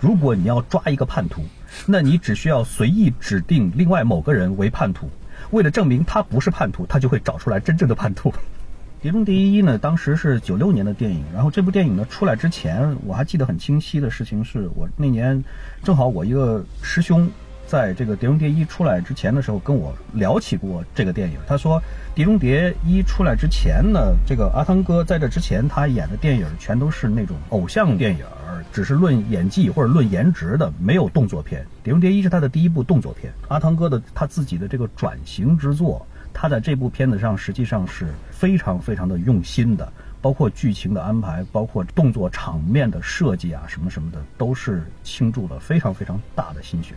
[0.00, 1.42] 如果你要抓一个叛徒，
[1.86, 5.10] 那你只需要随意指定另外某个人为叛徒，
[5.50, 8.30] 为了证明他不是叛徒，他就会找出来真正的叛徒。
[9.02, 15.44] 《碟中谍一》呢，当时是九六年的电影，然后这部电影呢出来之前，我还记得很清晰的事情是，我那年
[15.84, 17.30] 正好我一个师兄。
[17.68, 21.36] 在这个《碟中谍一》出来之前的时候，跟我聊起过这个电影。
[21.46, 21.78] 他说，
[22.14, 28.24] 《碟中谍一》出来之前呢，这个阿汤哥在这之前他演的电影全都是那种偶像电影，
[28.72, 31.60] 只是论演技或者论颜值的，没有动作片。
[31.84, 36.06] 《碟中谍一》是他的第一部动作片，阿汤哥的他自己的这个转型之作。
[36.32, 46.94] 他在这部片子上实际上是非常非常的用心的，包括剧情的安排，包括动作场面的设计啊，什么什么的，都是倾注了非常非常大的心血。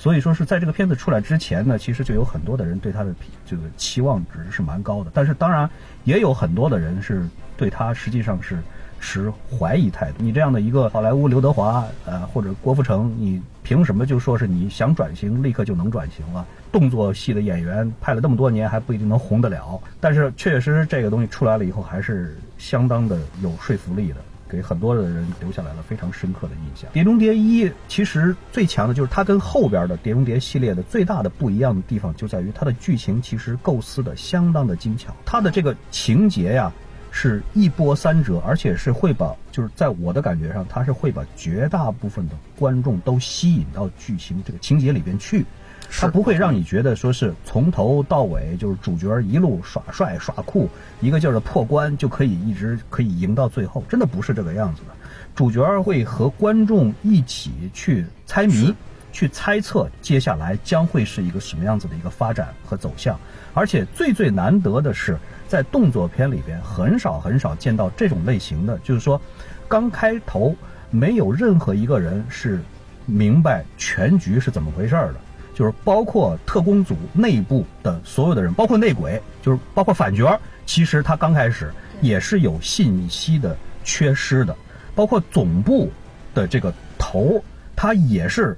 [0.00, 3.14] 所以说是在这个片子出来之前呢，其实就有很多的人对他的
[3.46, 5.10] 这个期望值是蛮高的。
[5.12, 5.68] 但是当然
[6.04, 8.58] 也有很多的人是对他实际上是
[8.98, 10.14] 持怀疑态度。
[10.20, 16.46] 你这样的一个好莱坞刘德华，呃或者郭富城，你凭什么就说是你想转型立刻就能转型了？
[16.72, 19.78] 动作戏的演员拍了那么多年还不一定能红得了。
[20.00, 24.16] 但是确确实实这个东西出来了以后，还是相当的有说服力的。
[24.50, 26.90] 给很多的人留下来了非常深刻的印象。
[26.92, 35.14] 《碟中谍一》其实最强的就是它跟后边的《碟中谍》系列的最大的不一样的地方，就在于它的剧情其实构思的相当的精巧。
[35.24, 36.72] 它的这个情节呀，
[37.10, 45.44] 是一波三折，而且是会把，就是在我的感觉上，它是会把绝大部分的观众都吸引到剧情这个情节里边去。
[45.90, 50.68] 他不会让你觉得说是从头到尾就是主角一路耍帅耍酷，
[51.00, 54.94] 一个劲儿的破关就可以一直可以赢到最后，真的不是这个样子的。
[55.34, 58.74] 主角会和观众一起去猜谜，
[59.12, 63.18] 去猜测接下来将会是一个什么样子的一个发展和走向。
[63.52, 69.20] 而且最最难得的是，在动作片里边很少很少见到这种类型的，就是说
[69.68, 70.54] 刚开头
[70.90, 72.60] 没有任何一个人是
[73.06, 75.20] 明白全局是怎么回事儿的。
[75.60, 81.70] 就是包括特工组内部的所有的人，包括内鬼，就是包括反角，其实他刚开始
[82.00, 84.56] 也是有信息的缺失的，
[84.94, 85.90] 包括总部
[86.32, 87.44] 的这个头，
[87.76, 88.56] 他也是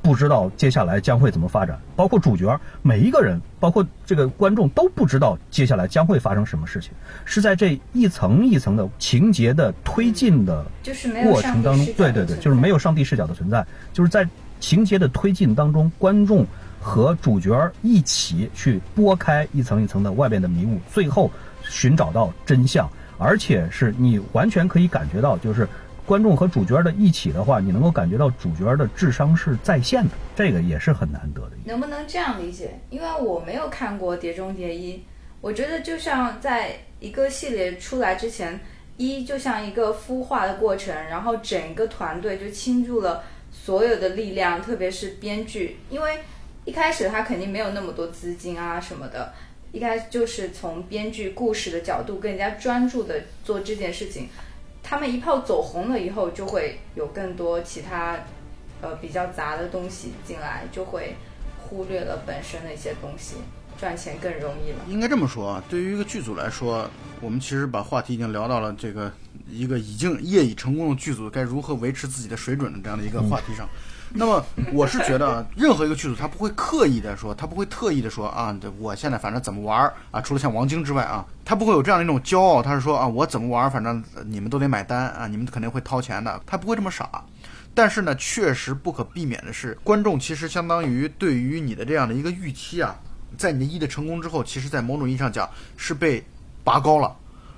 [0.00, 6.92] 不知道接下来将会怎么发展，包括主角每一个人，包括这个观众都不知道接下来将会发生什么事情，
[7.24, 10.64] 是在这一层一层的情节的推进的
[11.24, 14.24] 过程当中，对对对，就是没有上帝视角的存在，就是在。
[14.64, 16.42] 情节的推进当中，观众
[16.80, 21.30] 和主角一起去拨开一层一层的外边的迷雾，最后
[21.64, 25.68] 寻找到真相，而且是你完全可以感觉到，就是
[26.06, 31.50] 观众和主角的一起的话，你能够感觉到主角的智商是在线的，这个也是很难得的。
[31.66, 32.80] 能不能这样理解？
[32.88, 34.94] 因为我没有看过《碟中谍一》，
[35.42, 38.58] 我觉得就像在一个系列出来之前，
[38.96, 43.22] 一就像一个孵化的过程，然后整个团队就倾注了。
[43.64, 46.18] 所有的力量，特别是编剧，因为
[46.66, 49.32] 一开始他肯定没有那么多资金啊什么的，
[49.72, 54.28] 一开始就是从编剧故事的角度更加专注的做这件事情。
[54.82, 58.18] 他们一炮走红了以后，就会有更多其他
[58.82, 61.14] 呃比较杂的东西进来，就会
[61.62, 63.36] 忽略了本身的一些东西，
[63.80, 64.78] 赚钱更容易了。
[64.86, 66.86] 应该这么说啊，对于一个剧组来说，
[67.22, 69.10] 我们其实把话题已经聊到了这个。
[69.48, 73.68] 一个已经业已成功的剧组该如何维持自己的水准的这样的一个话题上，
[74.12, 87.24] 那么我是觉得，任何一个剧组他不会刻意的说，他不会特意的说啊，我现在反正怎么玩啊，除了像王晶之外啊，他不会有这样的一种骄傲，他是说啊，我怎么玩，反正你们都得买单啊，你们肯定会掏钱的，他不会这么傻。
[87.74, 92.94] 但是呢，确实不可避免的是，观众其实相当于对于你的这样的一个预期啊，
[93.36, 96.24] 在你的一的成功之后，其实在某种意义上讲是被
[96.62, 97.14] 拔高了。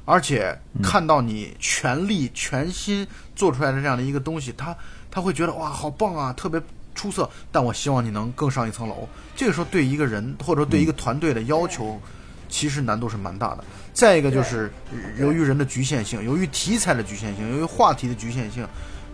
[0.07, 4.75] 而且看到你全力全心做出来的这样的一个东西，他
[5.11, 6.59] 他会觉得哇，好棒啊，特别
[6.95, 7.29] 出色。
[7.53, 9.07] 但我希望你能更上一层楼。
[9.35, 12.01] 这个时候对一个人或者对一个团队的要求，
[12.49, 13.65] 其实难度是蛮大的。
[13.93, 14.73] 再一个就是
[15.19, 18.67] 由于人的局限性，由于题材的局限性，由于话题的局限性，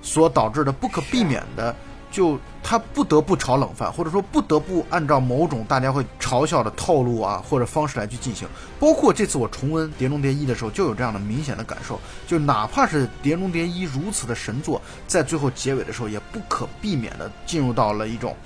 [0.03, 1.75] 所导致的不可避免的。
[2.13, 8.47] 就他不得不炒冷饭，或者说不得不按照某种大家会嘲笑的套路啊，或者方式来去进行。
[8.79, 11.99] 包括这次我重温《碟中谍一》的时候，就有这样的明显的感受。
[12.27, 18.37] 就哪怕是《碟中谍一》如此的神作，在最后结尾的时候，也不可避免的进入到了一种。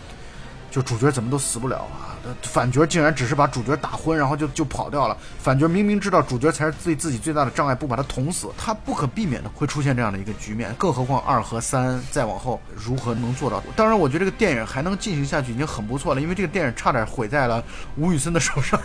[0.76, 2.12] 就主角怎么都死不了啊！
[2.42, 5.16] 反角竟然只是把主角打昏，然后就就跑掉了。
[5.38, 10.74] 反角明明知道主角才是对自己最大的障碍，不把他捅死，他不可避免的会出现这样的一个局面。
[10.76, 13.62] 更何况二和三再往后如何能做到？
[13.74, 17.64] 当然，我觉得这个电影还能进行下去已经很不错了，因为这个电影差点毁在了
[17.96, 18.78] 吴宇森的手上。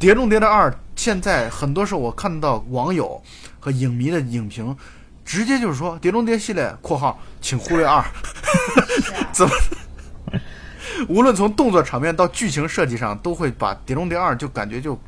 [0.00, 3.22] 碟中谍的二，现在很多时候我看到网友
[3.60, 4.76] 和影迷的影评，
[5.24, 8.04] 直接就是说碟中谍系列 （括号请忽略二）
[9.32, 9.54] 怎么？
[11.08, 14.98] 无论从动作场面到剧情设计上，都会把《碟中谍二》就感觉就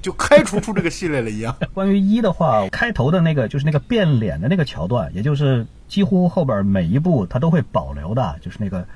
[0.00, 1.54] 就开除出这个系列了一样。
[1.74, 8.86] 关于一的话，开头的那个就是那个变脸的那个桥段，也就是几乎后边每一部它都会保留的，就是那个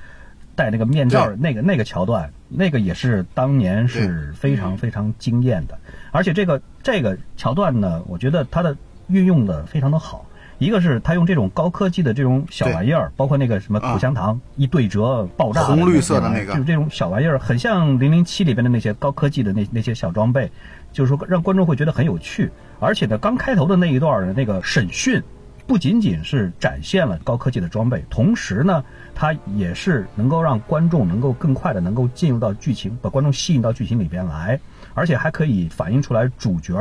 [0.55, 5.77] 戴那个面罩那个那个桥段，那个也是当年是非常非常惊艳的。
[6.11, 8.75] 而且这个这个桥段呢，我觉得它的
[9.07, 10.25] 运用的非常的好。
[10.59, 20.51] 一个是他用这种高科技的这种小玩意儿，包括那个什么口香糖一对折爆炸，红绿色的那个，就是这种小玩意儿，很像零零七里边的那些高科技的那那些小装备，
[20.91, 22.49] 就是说让观众会觉得很有趣。
[22.79, 25.21] 而且呢，刚开头的那一段的那个审讯，
[25.65, 34.59] 不仅仅是展现了高科技的装备，同时呢，它也是能够让观众能够更快的能够进入到剧情，把观众吸引到剧情里边来，
[34.97, 36.73] 而且还可以反映出来主角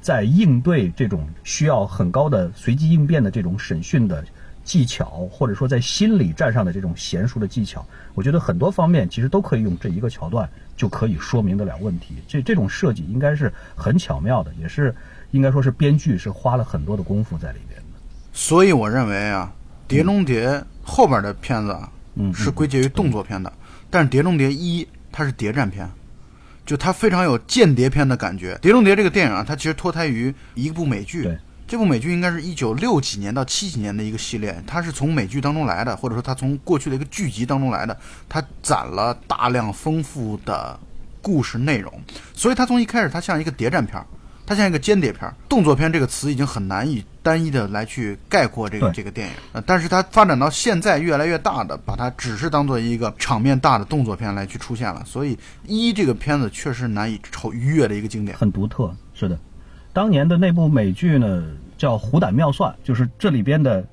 [0.00, 4.24] 在应对这种需要很高的随机应变的这种审讯的
[4.64, 7.86] 技巧，或者说在心理战上的这种娴熟的技巧。
[8.16, 12.16] 我觉得很多方面其实都可以用这一个桥段就可以说明得了问题。
[12.26, 14.92] 这这种设计应该是很巧妙的，也是
[15.30, 18.00] 应该说是编剧是花了很多的功夫在里边的。
[18.32, 19.52] 所以我认为啊，
[19.88, 20.48] 《碟中谍》
[20.82, 23.52] 后边的片子啊，嗯是归结于动作片的，
[23.88, 25.88] 但是《碟中谍一》它是谍战片，
[26.70, 28.54] 就它非常有间谍片的感觉。
[28.60, 31.28] 《碟中谍》这个电影啊，它其实脱胎于一部美剧，
[31.66, 40.78] 这部美剧应该是一九六几年到七几年的一个系列，它是从美剧当中来的，或者说它从过去的一个剧集当中来的，它攒了大量丰富的
[41.20, 41.92] 故事内容，
[42.34, 44.06] 所以它从一开始它像一个谍战片儿。
[44.46, 58.36] 它像一个间谍片儿，动作片这个词已经很难以单一的来去概括这个这个电影，呃，但是它发展到现在越来越大的，把它只是当做一个场面大的动作片来去出现了，所以一这个片子确实难以超逾越的一个经典。
[58.36, 59.38] 很独特，是的。
[59.92, 61.44] 当年的那部美剧呢，
[61.76, 63.84] 叫《虎胆妙算》，就是这里边的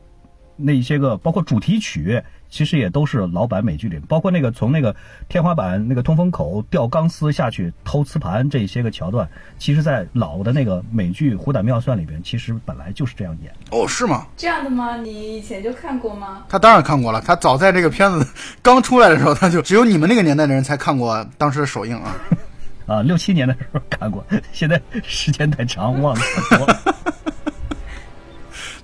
[0.57, 4.95] 那一些个，包括主题曲，其实也都是老版美剧里，包括那个从那个
[5.29, 13.53] 天花板那个通风口吊钢丝下去偷磁盘这些个桥段，其实在老的那个美剧《虎胆妙算》里边，其实本来就是这样演。
[13.71, 14.25] 哦，是吗？
[14.35, 14.97] 这样的吗？
[14.97, 16.43] 你以前就看过吗？
[16.49, 18.27] 他当然看过了，他早在这个片子
[18.61, 22.15] 刚出来的时候，他就只有你们那个年代的人才看过当时的首映啊。
[22.87, 26.67] 啊，六七年的时候看过，现在时间太长，忘了很多。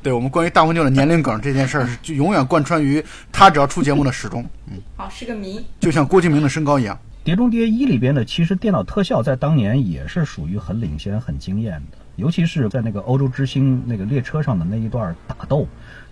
[0.03, 5.65] 对我们关于大黄牛的年龄梗这件事儿，是就永远贯穿于他只要出节目的始终，嗯，好，是个谜。
[5.79, 6.93] 就像郭敬明的身高一样。
[7.25, 15.65] 《碟中谍一》里边的，其实电脑特效在当年也是属于很领先、很惊艳的，尤其是在那个欧洲之星那个列车上的那一段打斗，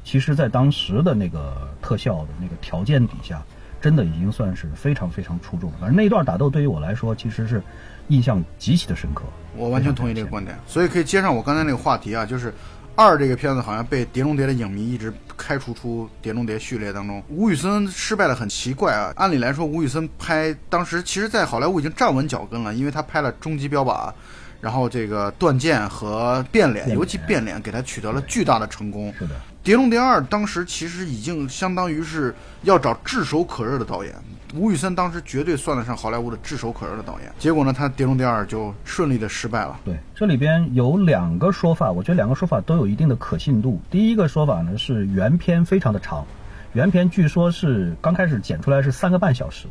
[0.05, 3.43] 其实在当时的那个特效的那个条件底下，
[3.81, 5.77] 真的已经算是非常非常出众了。
[5.81, 7.61] 反正那一段打斗对于我来说，其实是
[8.07, 9.23] 印象极其的深刻。
[9.57, 12.53] 我完全同意这个观点，所以可以接上我刚才那个话题啊，就是
[12.95, 17.23] 二这个片子好像被《碟中谍》的影迷一直开除出《碟中谍》序列当中。
[17.29, 24.09] 吴宇森失败的很奇怪啊，按理来说吴宇森拍当时其实在好莱坞已经站稳脚跟了，因为他拍了《终极标靶》。
[24.59, 29.11] 然后这个断剑和变脸，尤其变脸给他取得了巨大的成功。
[29.17, 34.13] 是的，《碟中谍二》当时其实已经相当于是要找炙手可热的导演，
[34.53, 37.31] 吴宇森当时绝对算得上好莱坞的炙手可热的导演。
[37.39, 39.79] 结果呢，他《碟中谍二》就顺利的失败了。
[39.85, 43.79] 对，这里边有两个说法，我觉得两个说法都有一定的可信度。
[43.89, 46.25] 第一个说法呢是原片非常的长，
[46.73, 49.67] 原片据说是刚开始剪出来是三个半小时，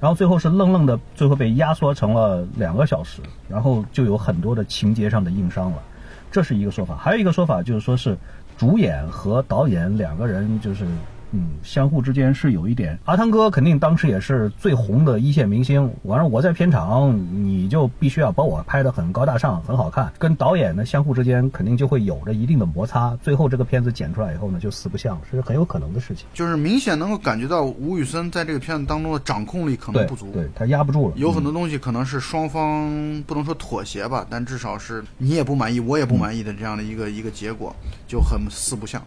[0.00, 5.82] 然后最后是愣愣的，最后被压缩成了两个小时，然后就有很多的情节上的硬伤了，
[6.30, 6.96] 这是一个说法。
[6.96, 8.16] 还有一个说法就是说是
[8.56, 10.86] 主演和导演两个人就是。
[11.34, 12.96] 嗯，相互之间是有一点。
[13.06, 20.12] 阿汤哥肯定当时也是最红的一线明星，完了我在片场，你就必须要把我拍得很高大上、很好看。
[20.16, 26.24] 跟导演呢相互之间肯定就会有着一定的摩擦，最后这个片子剪出来以后呢，就四不像，是很有可能的事情。
[26.32, 31.14] 就是明显能够感觉到吴宇森在这个片子当中的掌控力可能不足，对他压不住了。
[31.16, 32.88] 有很多东西可能是双方
[33.26, 37.74] 不能说妥协吧，但至少是你也不满意，我也不满意的这样的一个、一个结果，
[38.06, 39.02] 就很四不像。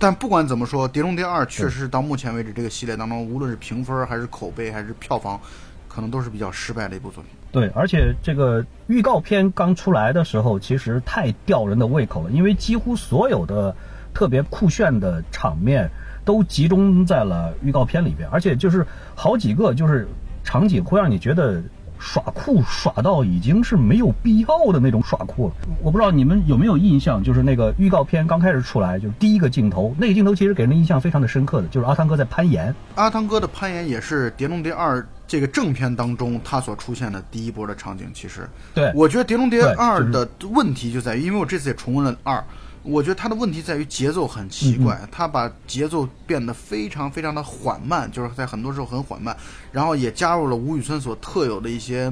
[0.00, 5.40] 但不管怎么说，《碟中谍二》确实到目前为止这个系列当中，无论是评分还是口碑还是票房，
[5.88, 7.32] 可能都是比较失败的一部作品。
[7.50, 13.74] 对，而且这个预告片刚出来的时候，其实太吊人的胃口了，因为几乎所有的
[14.14, 15.90] 特别酷炫的场面
[16.24, 20.06] 都集中在了预告片里边，而且就是好几个就是
[20.44, 21.60] 场景会让你觉得
[21.98, 25.54] 耍酷耍到已经是没有必要的那种耍酷了。
[25.82, 32.74] 我不知道你们有没有印象，就是那个预告片刚开始出来，就是第一个镜头，那个镜头其实给人的印象非常的深刻的，就是阿汤哥在攀岩。
[32.94, 38.10] 阿汤哥的攀岩也是《碟中谍二》这个正片当中他所出现的第一波的场景。
[38.14, 42.42] 其实，对我觉得《碟中谍二就》是的问题就在于，因为我这次也重温了二，
[42.88, 49.36] 我觉得他的问题在于节奏很奇怪，嗯它把节奏变得非常非常的缓慢，就是在很多时候很缓慢，
[49.70, 52.10] 然后也加入了吴宇森所特有的一些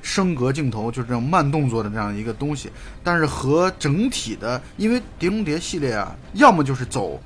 [0.00, 2.70] 升格镜头，就是这种慢动作的这样一个东西。
[3.02, 7.20] 但是和整体的，因为《碟中谍》系列啊，要么就是走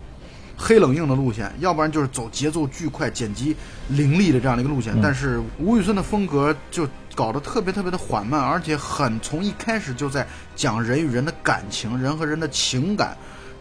[0.57, 3.55] 黑冷硬的路线，要不然就是走节奏巨快、剪辑
[3.90, 4.92] 凌厉的这样的一个路线。
[4.94, 6.84] 嗯但是吴宇森的风格就
[7.18, 13.16] 搞得特别特别的缓慢，而且很从一开始就在讲人与人的感情、人和人的情感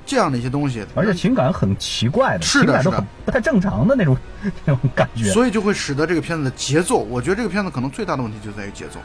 [0.05, 4.15] 这样的一些东西，而且情感很奇怪的，是的是的情感都很不太正常的那种
[4.63, 5.31] 那种感觉。
[5.31, 8.99] 所以就会使得这个片子的节奏，我觉得这个片子可能最大的问题就在于节奏。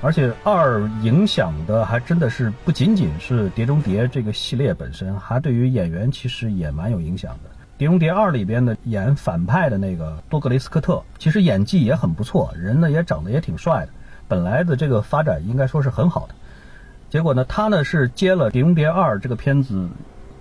[0.00, 7.50] 而且二影响的还真的是不仅仅是《碟中谍》这个系列本身，还对于演员其实也蛮有影响的。
[7.78, 13.88] 《碟中谍二》里边的演反派的那个多格雷斯科特，其实演技也很不错，人呢也长得也挺帅的。
[14.26, 16.34] 本来的这个发展应该说是很好的，
[17.08, 19.88] 结果呢，他呢是接了《碟中谍二》这个片子，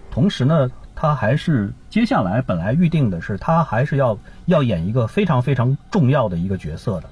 [0.10, 4.18] 同时呢，他还是接下来本来预定的是他还是要
[4.48, 7.10] 要演一个非常非常重要的一个角色的。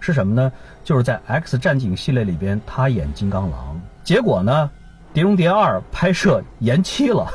[0.00, 0.52] 是什么呢？
[0.82, 3.80] 就是在《X 战警》系列里边，他演金刚狼。
[4.02, 4.68] 结果呢，
[5.14, 7.28] 《碟中谍二》拍摄延期了，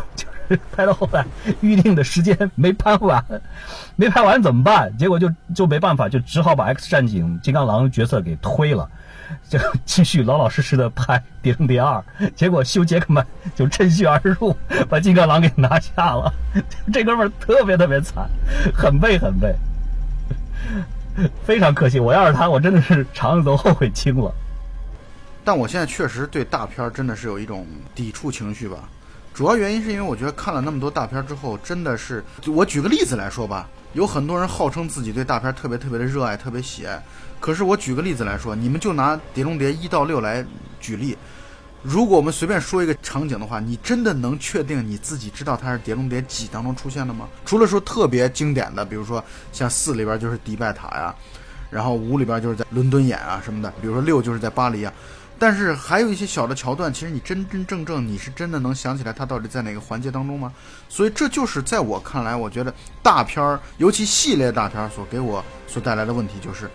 [0.76, 1.26] 拍到后来
[1.62, 3.24] 预定的时间 没拍完，
[3.95, 4.95] 没拍完怎么办？
[4.97, 8.89] 结果就就没办法，就只好把《X 战警》金刚狼角色给推了，
[9.49, 12.04] 就 继续老老实实的拍《碟中谍二》。
[12.36, 13.26] 结果休·杰克曼
[13.56, 14.56] 就趁虚而入，
[14.89, 16.34] 把金刚狼给拿下了。
[16.91, 18.30] 这哥们儿特别特别惨，
[18.74, 19.54] 很背很背。
[21.43, 24.34] 非常可惜，我要是他，我真的是肠子都后悔青了。
[25.45, 28.78] 但我现在确实对大片真的是有一种抵触情绪吧，
[29.34, 37.04] 主要原因是因为我觉得看了那么多大片之后，真的是，我举个例子来说吧，有很多人号称自己对大片特别特别的热爱，特别喜爱。
[37.40, 40.46] 可是我举个例子来说，你们就拿《碟中谍》一到六来
[40.80, 41.18] 举例。
[41.82, 47.28] 如果我们随便说一个场景的话，你真的能确定你自己知道它是《碟中谍》几当中出现的吗？
[47.44, 49.22] 除了说特别经典的，比如说
[49.52, 51.14] 像四里边就是迪拜塔呀，
[51.72, 54.94] 然后五里边就是在伦敦眼啊什么的，比如说六就是在巴黎啊。
[55.38, 60.54] 但是还有一些小的桥段，其实你真真正正你是真的能想起来它到底在哪个环节当中吗？
[60.88, 66.70] 所以这就是在我看来，我觉得大片儿，尤其系列大片儿所给我所带来的问题就是，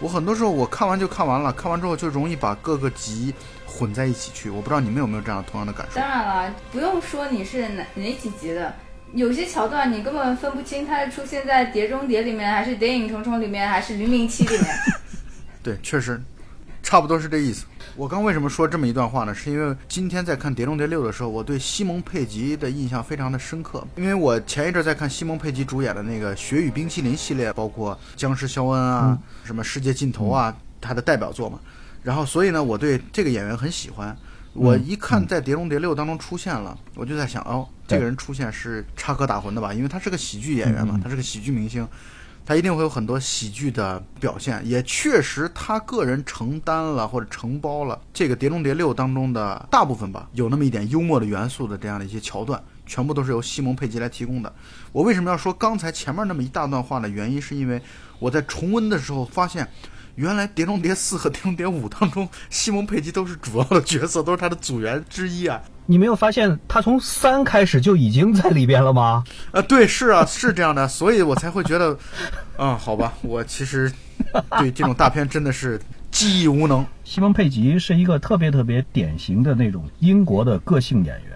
[0.00, 3.34] 我很多时候我看完就看完了，看完之后就容易把各个集。
[3.70, 6.00] 混在一起去，我不知道你们有没有这样同样的感受。
[6.00, 8.74] 当然了，不用说你是哪哪几集的，
[9.12, 14.74] 有些桥段你根本分不清它是出现在《碟中谍》里面，还是《谍影重重》里面，还是《零零七》里面。
[15.62, 16.20] 对，确实，
[16.82, 17.66] 差不多是这意思。
[17.98, 19.34] 我刚为什么说这么一段话呢？
[19.34, 23.84] 是因为今天在看《碟中谍六》的时候，我对西蒙佩吉的印象非常的深刻。
[23.96, 31.58] 因为我前一阵在看西蒙佩吉主演的那个《雪与冰淇淋》系列，包括《僵尸肖恩》啊，什么《世界尽头》啊，他的代表作嘛。
[32.04, 34.16] 然后，所以呢，我对这个演员很喜欢。
[34.52, 39.74] 我一看在《碟中谍六》当中出现了，我就在想，哦，这个人出现是插科打诨的吧？
[39.74, 41.86] 因为他是个喜剧演员嘛，他是个喜剧明星，
[42.48, 44.66] 他一定会有很多喜剧的表现。
[44.66, 54.50] 也确实，他个人承担了或者承包了这个《碟中谍六》当中的大部分吧，有那么一点幽默的元素的这样的一些桥段，全部都是由西蒙佩吉来提供的。
[54.92, 57.06] 我为什么要说刚才前面那么一大段话呢？
[57.06, 57.82] 原因是因为
[58.18, 59.68] 我在重温的时候发现。
[60.14, 65.62] 原来《碟中谍四》和《碟中谍五》当中，西蒙佩吉都是主要的角色，都是他的组员之一啊！
[65.90, 69.24] 你没有发现他从三开始就已经在里边了吗？
[69.52, 71.98] 啊，对，是啊，是这样的，所以我才会觉得，
[72.58, 73.90] 嗯， 好吧，我其实
[74.58, 75.80] 对这种大片真的是
[76.10, 76.84] 记忆无能。
[77.04, 81.32] 西蒙佩吉是一个特别特别典型的那种英国的个性演员，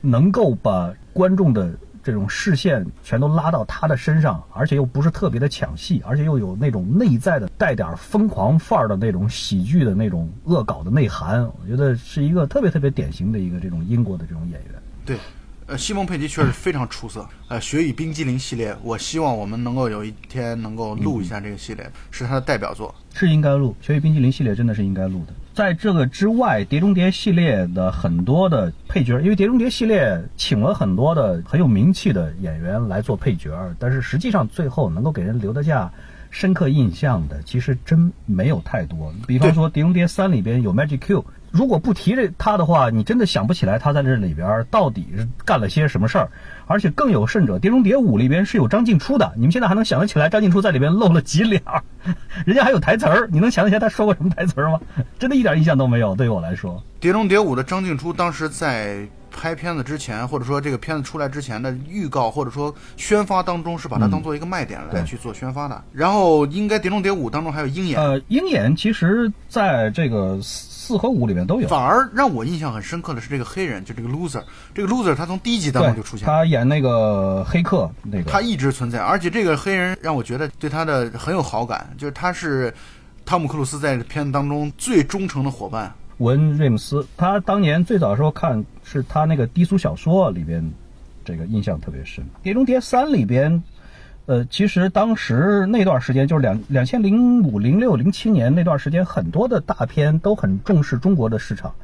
[0.00, 1.72] 能够把观众的。
[2.02, 14.82] 这种视线全都拉到他的身上，而且又不是特别的抢戏，而且又有那种内在的带点疯狂范儿的那种喜剧的那种恶搞的内涵，我觉得是一个特别特别典型的一个这种英国的这种演员。
[15.04, 15.16] 对。
[15.68, 17.24] 呃，西蒙佩吉确实非常出色。
[17.46, 23.74] 呃，雪与冰激凌系列，我希望我们能够有一天能够录一下这个系列，是他的代表作，是应该录。
[23.80, 25.32] 雪与冰激凌系列真的是应该录的。
[25.54, 35.92] 在这个之外，碟中谍系列的很多的配角，因为碟中谍系列请了很多的很有名气的演员来做配角，但是实际上最后能够给人留得下
[36.30, 39.12] 深刻印象的，其实真没有太多。
[39.26, 41.24] 比方说，碟中谍三里边有 Magic Q。
[41.50, 46.30] 如果不提这他的话，你真的想不起来他在这里边到底是干了些什么事儿。
[46.72, 51.62] 而且更有甚者，《碟中谍五》里边是有张静初的，你们现在还能想得起来张静初在里边露了几脸？
[52.46, 54.80] 人家还有台词儿，你能想得起来他说过什么台词儿吗？
[55.18, 56.16] 真的一点印象都没有。
[56.16, 65.84] 对于我来说，《碟中谍五》的张静初当时在拍片子之前，或者说这个片子出来之前的预告或者说宣发当中，是把它当做一个卖点来去做宣发的。
[65.92, 68.00] 然后，应该《碟中谍五》当中还有鹰眼。
[68.00, 70.38] 呃，鹰眼其实在这个。
[70.82, 74.42] 四和五里面都有，反而让我印象很深刻的是这个黑人，就这个 loser，
[74.74, 82.74] 这个 loser 他从第一集当中就出现，他演那个黑客那个，他一直存在，而且这个黑人让我觉得对他的很有好感，就是他是
[83.24, 85.94] 汤姆克鲁斯在片子当中最忠诚的伙伴。
[86.18, 90.68] 文瑞姆斯，他当年最早的时候看是他那个低俗小说里边，
[91.24, 93.62] 这个印象特别深，《碟中谍三》里边。
[94.26, 101.74] 呃，其实当时那段时间就是两两千零五、零六、零七年那段时间，很多的大片都很重视中国的市场，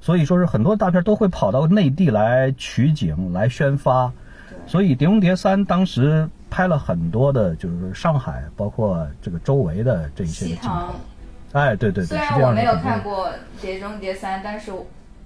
[0.00, 4.12] 所以说是很多大片都会跑到内地来取景、来宣发。
[4.66, 10.94] 所以《碟中谍三》当时拍了很多的，就是上海，包括这个周围的这一些的镜头。
[11.52, 13.28] 哎，对对对，虽然我没有看过
[13.62, 14.72] 《碟中谍三》，但是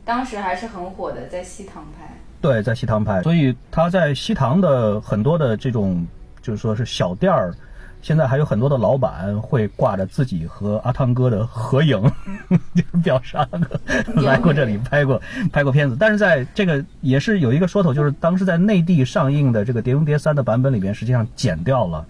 [0.05, 2.15] 当时还是很火的，在西塘拍。
[2.43, 6.07] 对，在西塘拍，所以他在西塘的很多的这种，
[6.43, 7.55] 就是说是小店儿，
[8.03, 12.01] 现在还有很多的老板会挂着自己和阿汤哥的合影，
[12.75, 13.79] 就是表示阿汤哥
[14.23, 15.21] 来过这里拍过
[15.53, 15.97] 拍过片子。
[16.01, 22.07] 但是在这个也是有一个说头，就是当时在内地上映的这个《碟中谍三》的版本里边，实际上剪掉了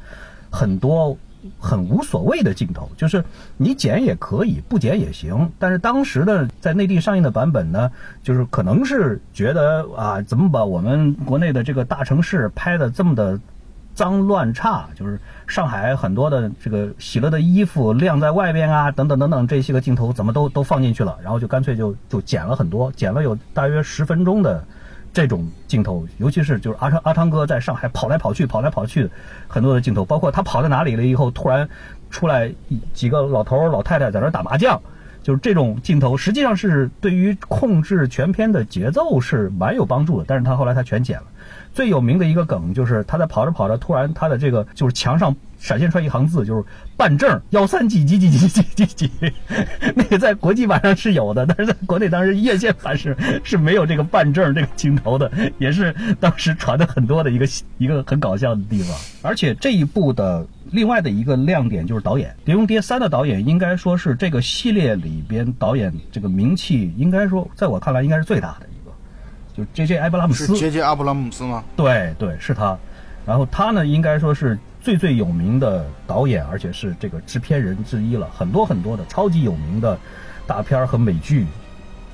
[0.49, 1.17] 很多
[1.59, 3.25] 很无所谓的镜头，就是
[3.57, 5.51] 你剪也可以，不剪也行。
[5.59, 7.91] 但是当时的在内地上映的版本呢，
[8.23, 13.41] 就是可能是觉得啊，怎么把我们国内的这个大城市拍的这么的
[13.95, 24.65] 脏乱差，就是上海很多的这个洗了的衣服晾在外边啊，等等等等这些个镜头怎么都都放进去了，然后就干脆就就剪了很多，剪了有大约十分钟的。
[25.13, 29.11] 这种镜头，尤其是就是阿汤阿汤哥在上海跑来跑去、跑来跑去，
[29.49, 31.69] 很多的镜头，包括他跑到哪里了以后，突然
[32.11, 32.49] 出来
[32.95, 34.81] 几个老头老太太在那打麻将，
[35.21, 40.25] 就是这种镜头，实际上是对于控制全片的节奏是蛮有帮助的。
[40.29, 41.27] 但是他后来他全剪了。
[41.73, 46.65] 最有名的一个梗就是他在跑着跑着，突然他的这个就是墙上闪现出来一行字，就是
[46.97, 49.11] 办证幺三几几几几几几几，
[49.95, 57.47] 那个在国际版上是有的，但是在国内当时院线版是是没有这个办证这个镜头的，也是当时传的很多的一个
[57.79, 58.97] 一个很搞笑的地方。
[59.23, 68.67] 而且这一部的另外的一个亮点就是导演，《碟中谍三》的导演应该说是这个系列里边导演这个名气，应该说在我看来应该是最大的，
[69.57, 69.99] 就 J.J.
[69.99, 70.57] 埃布拉姆是斯。
[70.57, 71.65] 杰杰阿布拉姆斯吗？
[71.77, 72.77] 对对，是他。
[73.27, 78.29] 然后他呢，应该说是最最有名的导演，而且是这个制片人之一了。
[78.31, 79.99] 很多很多的超级有名的
[80.47, 81.47] 大片儿和美剧，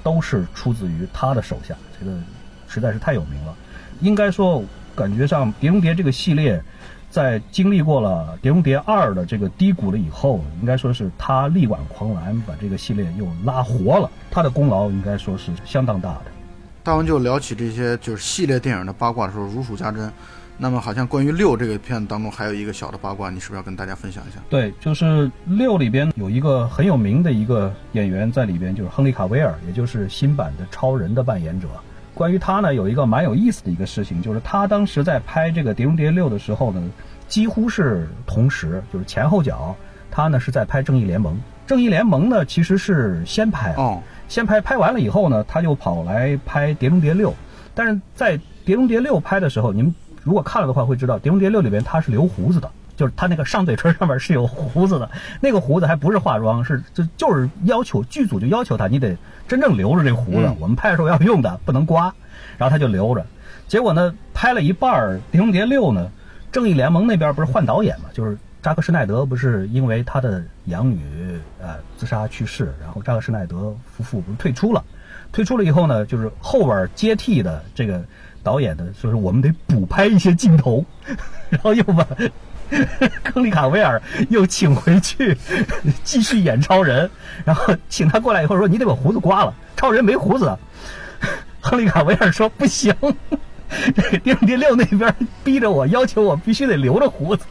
[0.02, 1.74] 都是出自于他的手下。
[1.98, 2.12] 这个
[2.66, 3.54] 实在是太有名了。
[4.00, 4.62] 应该说，
[4.94, 6.62] 感觉上《碟中谍》这个系列，
[7.08, 14.10] 在经历过了《碟中谍二》的这个低谷了以后，应该说是他力挽狂澜，把这个系列又拉活了。
[14.30, 16.24] 他的功劳应该说是相当大的。
[16.86, 20.08] 大文就聊起这些就是系列电影的八卦的时候如数家珍。
[20.56, 24.38] 那么好像关于六这个片子当中还有一个小的八卦，你是不是要跟大家分享一下？
[24.48, 31.66] 对，就是六里边有一个很有名的一个演员在里边，就是亨利卡维尔，也就是新版的超人的扮演者。
[32.14, 36.80] 关于他呢，有一个蛮有意思的一个事情，就是他当时在拍这个《碟中谍六》的时候呢，
[37.26, 39.74] 几乎是同时，就是前后脚，
[40.08, 41.34] 他呢是在拍《正义联盟》。
[41.66, 47.30] 《正义联盟》呢其实是先拍，哦，先拍，拍完了以后呢，他就跑来拍《碟中谍六》。
[47.74, 55.10] 但是在《碟中谍六》拍的时候，你们如果看了的话，会知道《碟中谍六》里边他是留胡子的，就是他那个上嘴唇上面是有胡子的，
[55.40, 59.16] 那个胡子还不是化妆，是就就是要求剧组就要求他，你得
[59.46, 62.12] 真正留着这胡子，嗯我们拍的时候要用的，不能刮。
[62.58, 63.24] 然后他就留着，
[63.68, 64.90] 结果呢，拍了一半
[65.30, 66.10] 《碟中谍六》呢，
[66.50, 70.98] 正义联盟那边不是换导演嘛，就是扎克施耐德不是因为他的养女
[71.62, 74.82] 呃自杀去世，然后扎克施耐德夫妇不是退出了，
[75.30, 78.02] 退出了以后呢，就是后边接替的这个
[78.42, 80.84] 导演的，所以，说我们得补拍一些镜头，
[81.48, 82.04] 然后又把
[83.32, 85.38] 亨利卡维尔又请回去
[86.02, 87.08] 继续演超人，
[87.44, 90.58] 然后请他过来以后说你得把胡子刮了，超人没胡子。
[91.60, 92.92] 亨利卡维尔说不行，
[93.94, 95.14] 这个碟中谍六那边
[95.44, 97.46] 逼着我，要求我必须得留着胡子。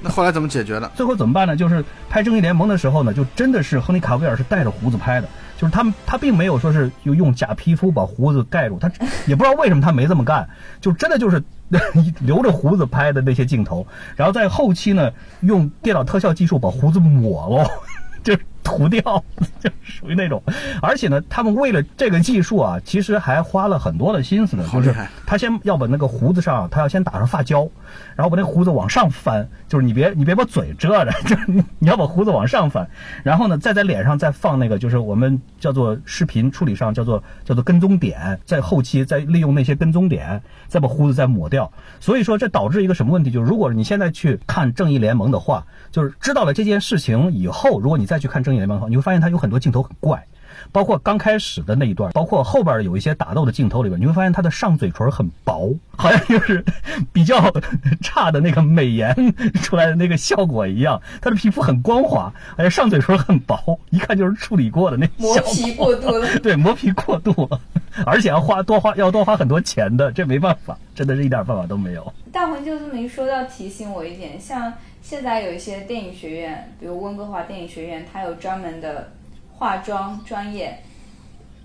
[0.00, 0.90] 那后来怎么解决的？
[0.94, 1.56] 最后怎么办呢？
[1.56, 8.90] 就是拍《正义联盟》的时候呢，就真的是亨利卡维尔是带着胡子拍的，就是他们他并没有说是用用假皮肤把胡子盖住，他
[9.26, 10.48] 也不知道为什么他没这么干，
[10.80, 11.42] 就真的就是
[12.20, 17.68] 留着胡子拍的那些镜头，然后在后期呢用电脑特效技术把胡子抹了。
[18.22, 18.36] 就
[18.66, 19.00] 涂掉，
[19.62, 20.42] 就属于那种，
[20.82, 24.64] 而且呢，他们为了这个技术啊，其实还花了很多的心思呢。
[24.64, 27.68] 就是好厉害他先要把那个胡子上，他要先打上发胶，
[28.16, 32.88] 然后把那胡子往上翻，就是你别你别把嘴遮着， 就是你你要把胡子往上翻，
[33.22, 41.70] 然后呢，再在脸上再放那个，就是我们叫做视频处理上叫做叫做跟踪点，在后期再利用那些跟踪点，再把胡子再抹掉。
[42.00, 43.30] 所以说这导致一个什么问题？
[43.30, 48.55] 就是如果你现在去看《正义联盟》的话，就是知道了这件事情以后，如果你再去看《正义
[48.88, 50.26] 你会发现它有很多镜头很怪。
[50.72, 56.64] 包括刚开始的那一段，包括后边有一些打斗的镜头里边，你会发现他的上嘴唇很薄， 好像就是
[57.12, 57.52] 比较
[58.00, 59.14] 差的那个美颜
[59.62, 61.00] 出来的那个效果一样。
[61.20, 66.26] 他的皮肤很光滑，而且上嘴唇很薄，一看就是处理过的那磨皮过度了。
[66.40, 67.60] 对，磨皮过度了，
[68.04, 72.12] 而且要花多花要多花很多钱的，这没办法，真的是一点办法都没有。
[72.32, 74.72] 大魂就这么一说，要提醒我一点，像
[75.08, 79.08] 现在有一些电影学院，比如温哥华电影学院，它有专门的
[79.52, 80.76] 化妆专业。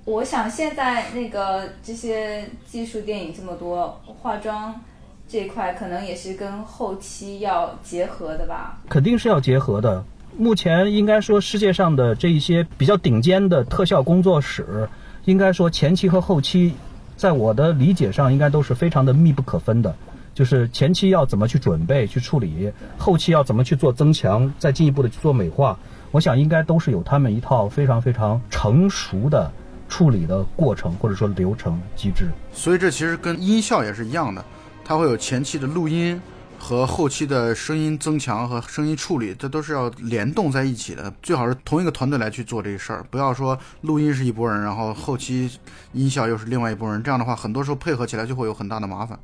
[0.05, 4.79] 我想现在那个这些技术电影这么多，化妆
[5.27, 8.79] 这一块可能也是跟后期要结合的吧。
[8.87, 10.03] 肯定是要结合的。
[10.37, 14.87] 目前应该说世界上的这一些比较顶尖的特效工作室，
[15.25, 16.75] 应该说前期和后期，
[17.17, 19.95] 在我的理解上应该都是非常的密不可分的。
[20.41, 25.77] 就是前期要怎么去准备、去处理，后期要怎么去做增强，再进一步的去做美化，
[26.09, 29.51] 我想应该都是有他们一套非常非常成熟的
[29.87, 32.31] 处理的过程或者说流程机制。
[32.51, 34.43] 所以这其实跟音效也是一样的，
[34.83, 36.19] 它会有前期的录音
[36.57, 41.13] 和后期的声音增强和声音处理，这都是要联动在一起的。
[41.21, 45.51] 最好是同一个团队来去做这个事儿，不要说录音是一拨人，然后后期
[45.93, 49.19] 音效又是另外一拨人，这样的话很多时候配合起来就会有很大的麻烦。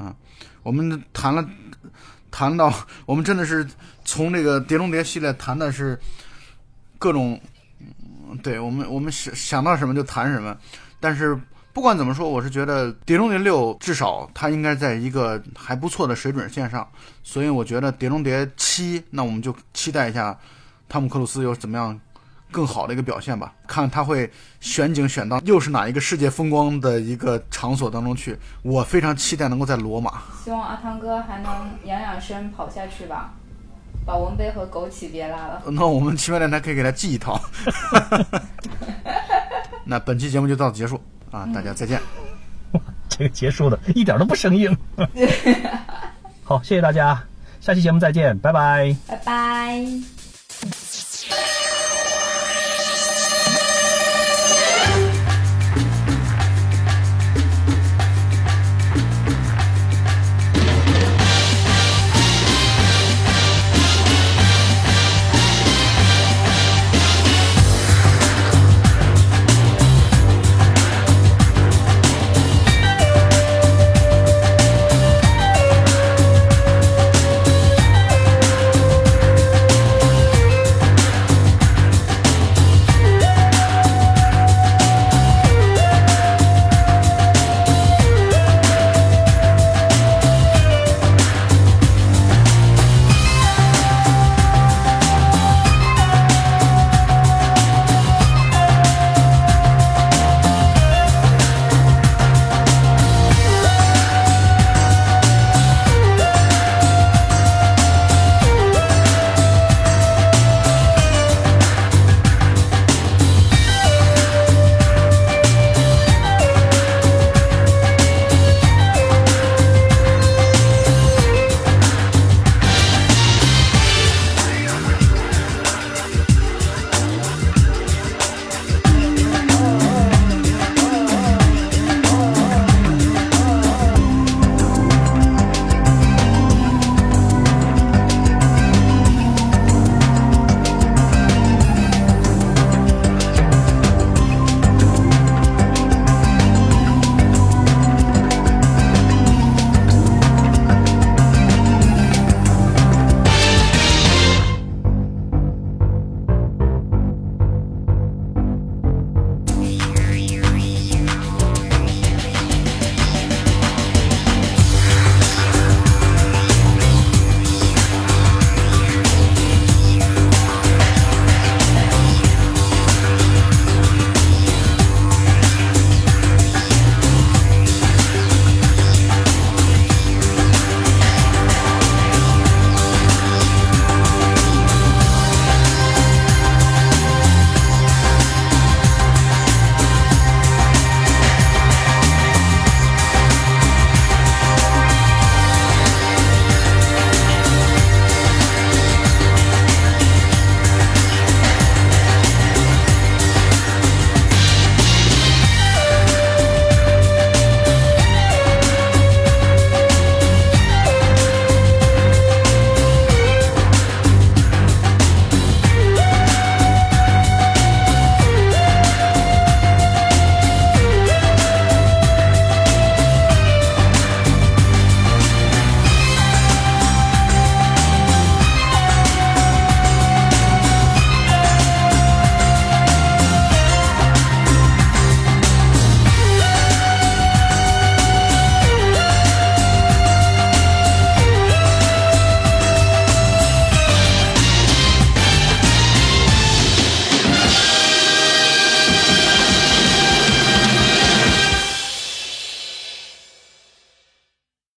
[0.00, 0.16] 啊，
[0.62, 1.46] 我们谈了，
[2.30, 2.72] 谈到
[3.04, 3.68] 我们真的是
[4.02, 5.98] 从这个《碟中谍》系列谈的是
[6.98, 7.38] 各种，
[8.42, 10.56] 对我们我们想想到什么就谈什么。
[10.98, 11.38] 但是
[11.74, 16.88] 不管怎么说，我是觉得《碟中谍六》至少它应该在一个还不错的水准线上。
[17.22, 20.38] 所以我觉得《碟中谍七》，那我们就期待一下
[20.88, 22.00] 汤姆克鲁斯有怎么样。
[22.50, 24.30] 更好的一个表现吧，看他会
[24.60, 28.36] 选景选到又是哪一个世界风光的一个场所当中去。
[28.62, 30.22] 我非常期待能够在罗马。
[30.44, 31.52] 希望阿汤哥还能
[31.84, 33.32] 养养生跑下去吧，
[34.04, 35.62] 保温杯和枸杞别拉了。
[35.66, 37.40] 那我们奇妙电台可以给他寄一套。
[39.84, 42.00] 那本期节目就到此结束啊，大家再见。
[43.08, 44.76] 这个结束的一点都不生硬。
[46.44, 47.22] 好，谢谢大家，
[47.60, 48.96] 下期节目再见，拜拜。
[49.06, 50.19] 拜拜。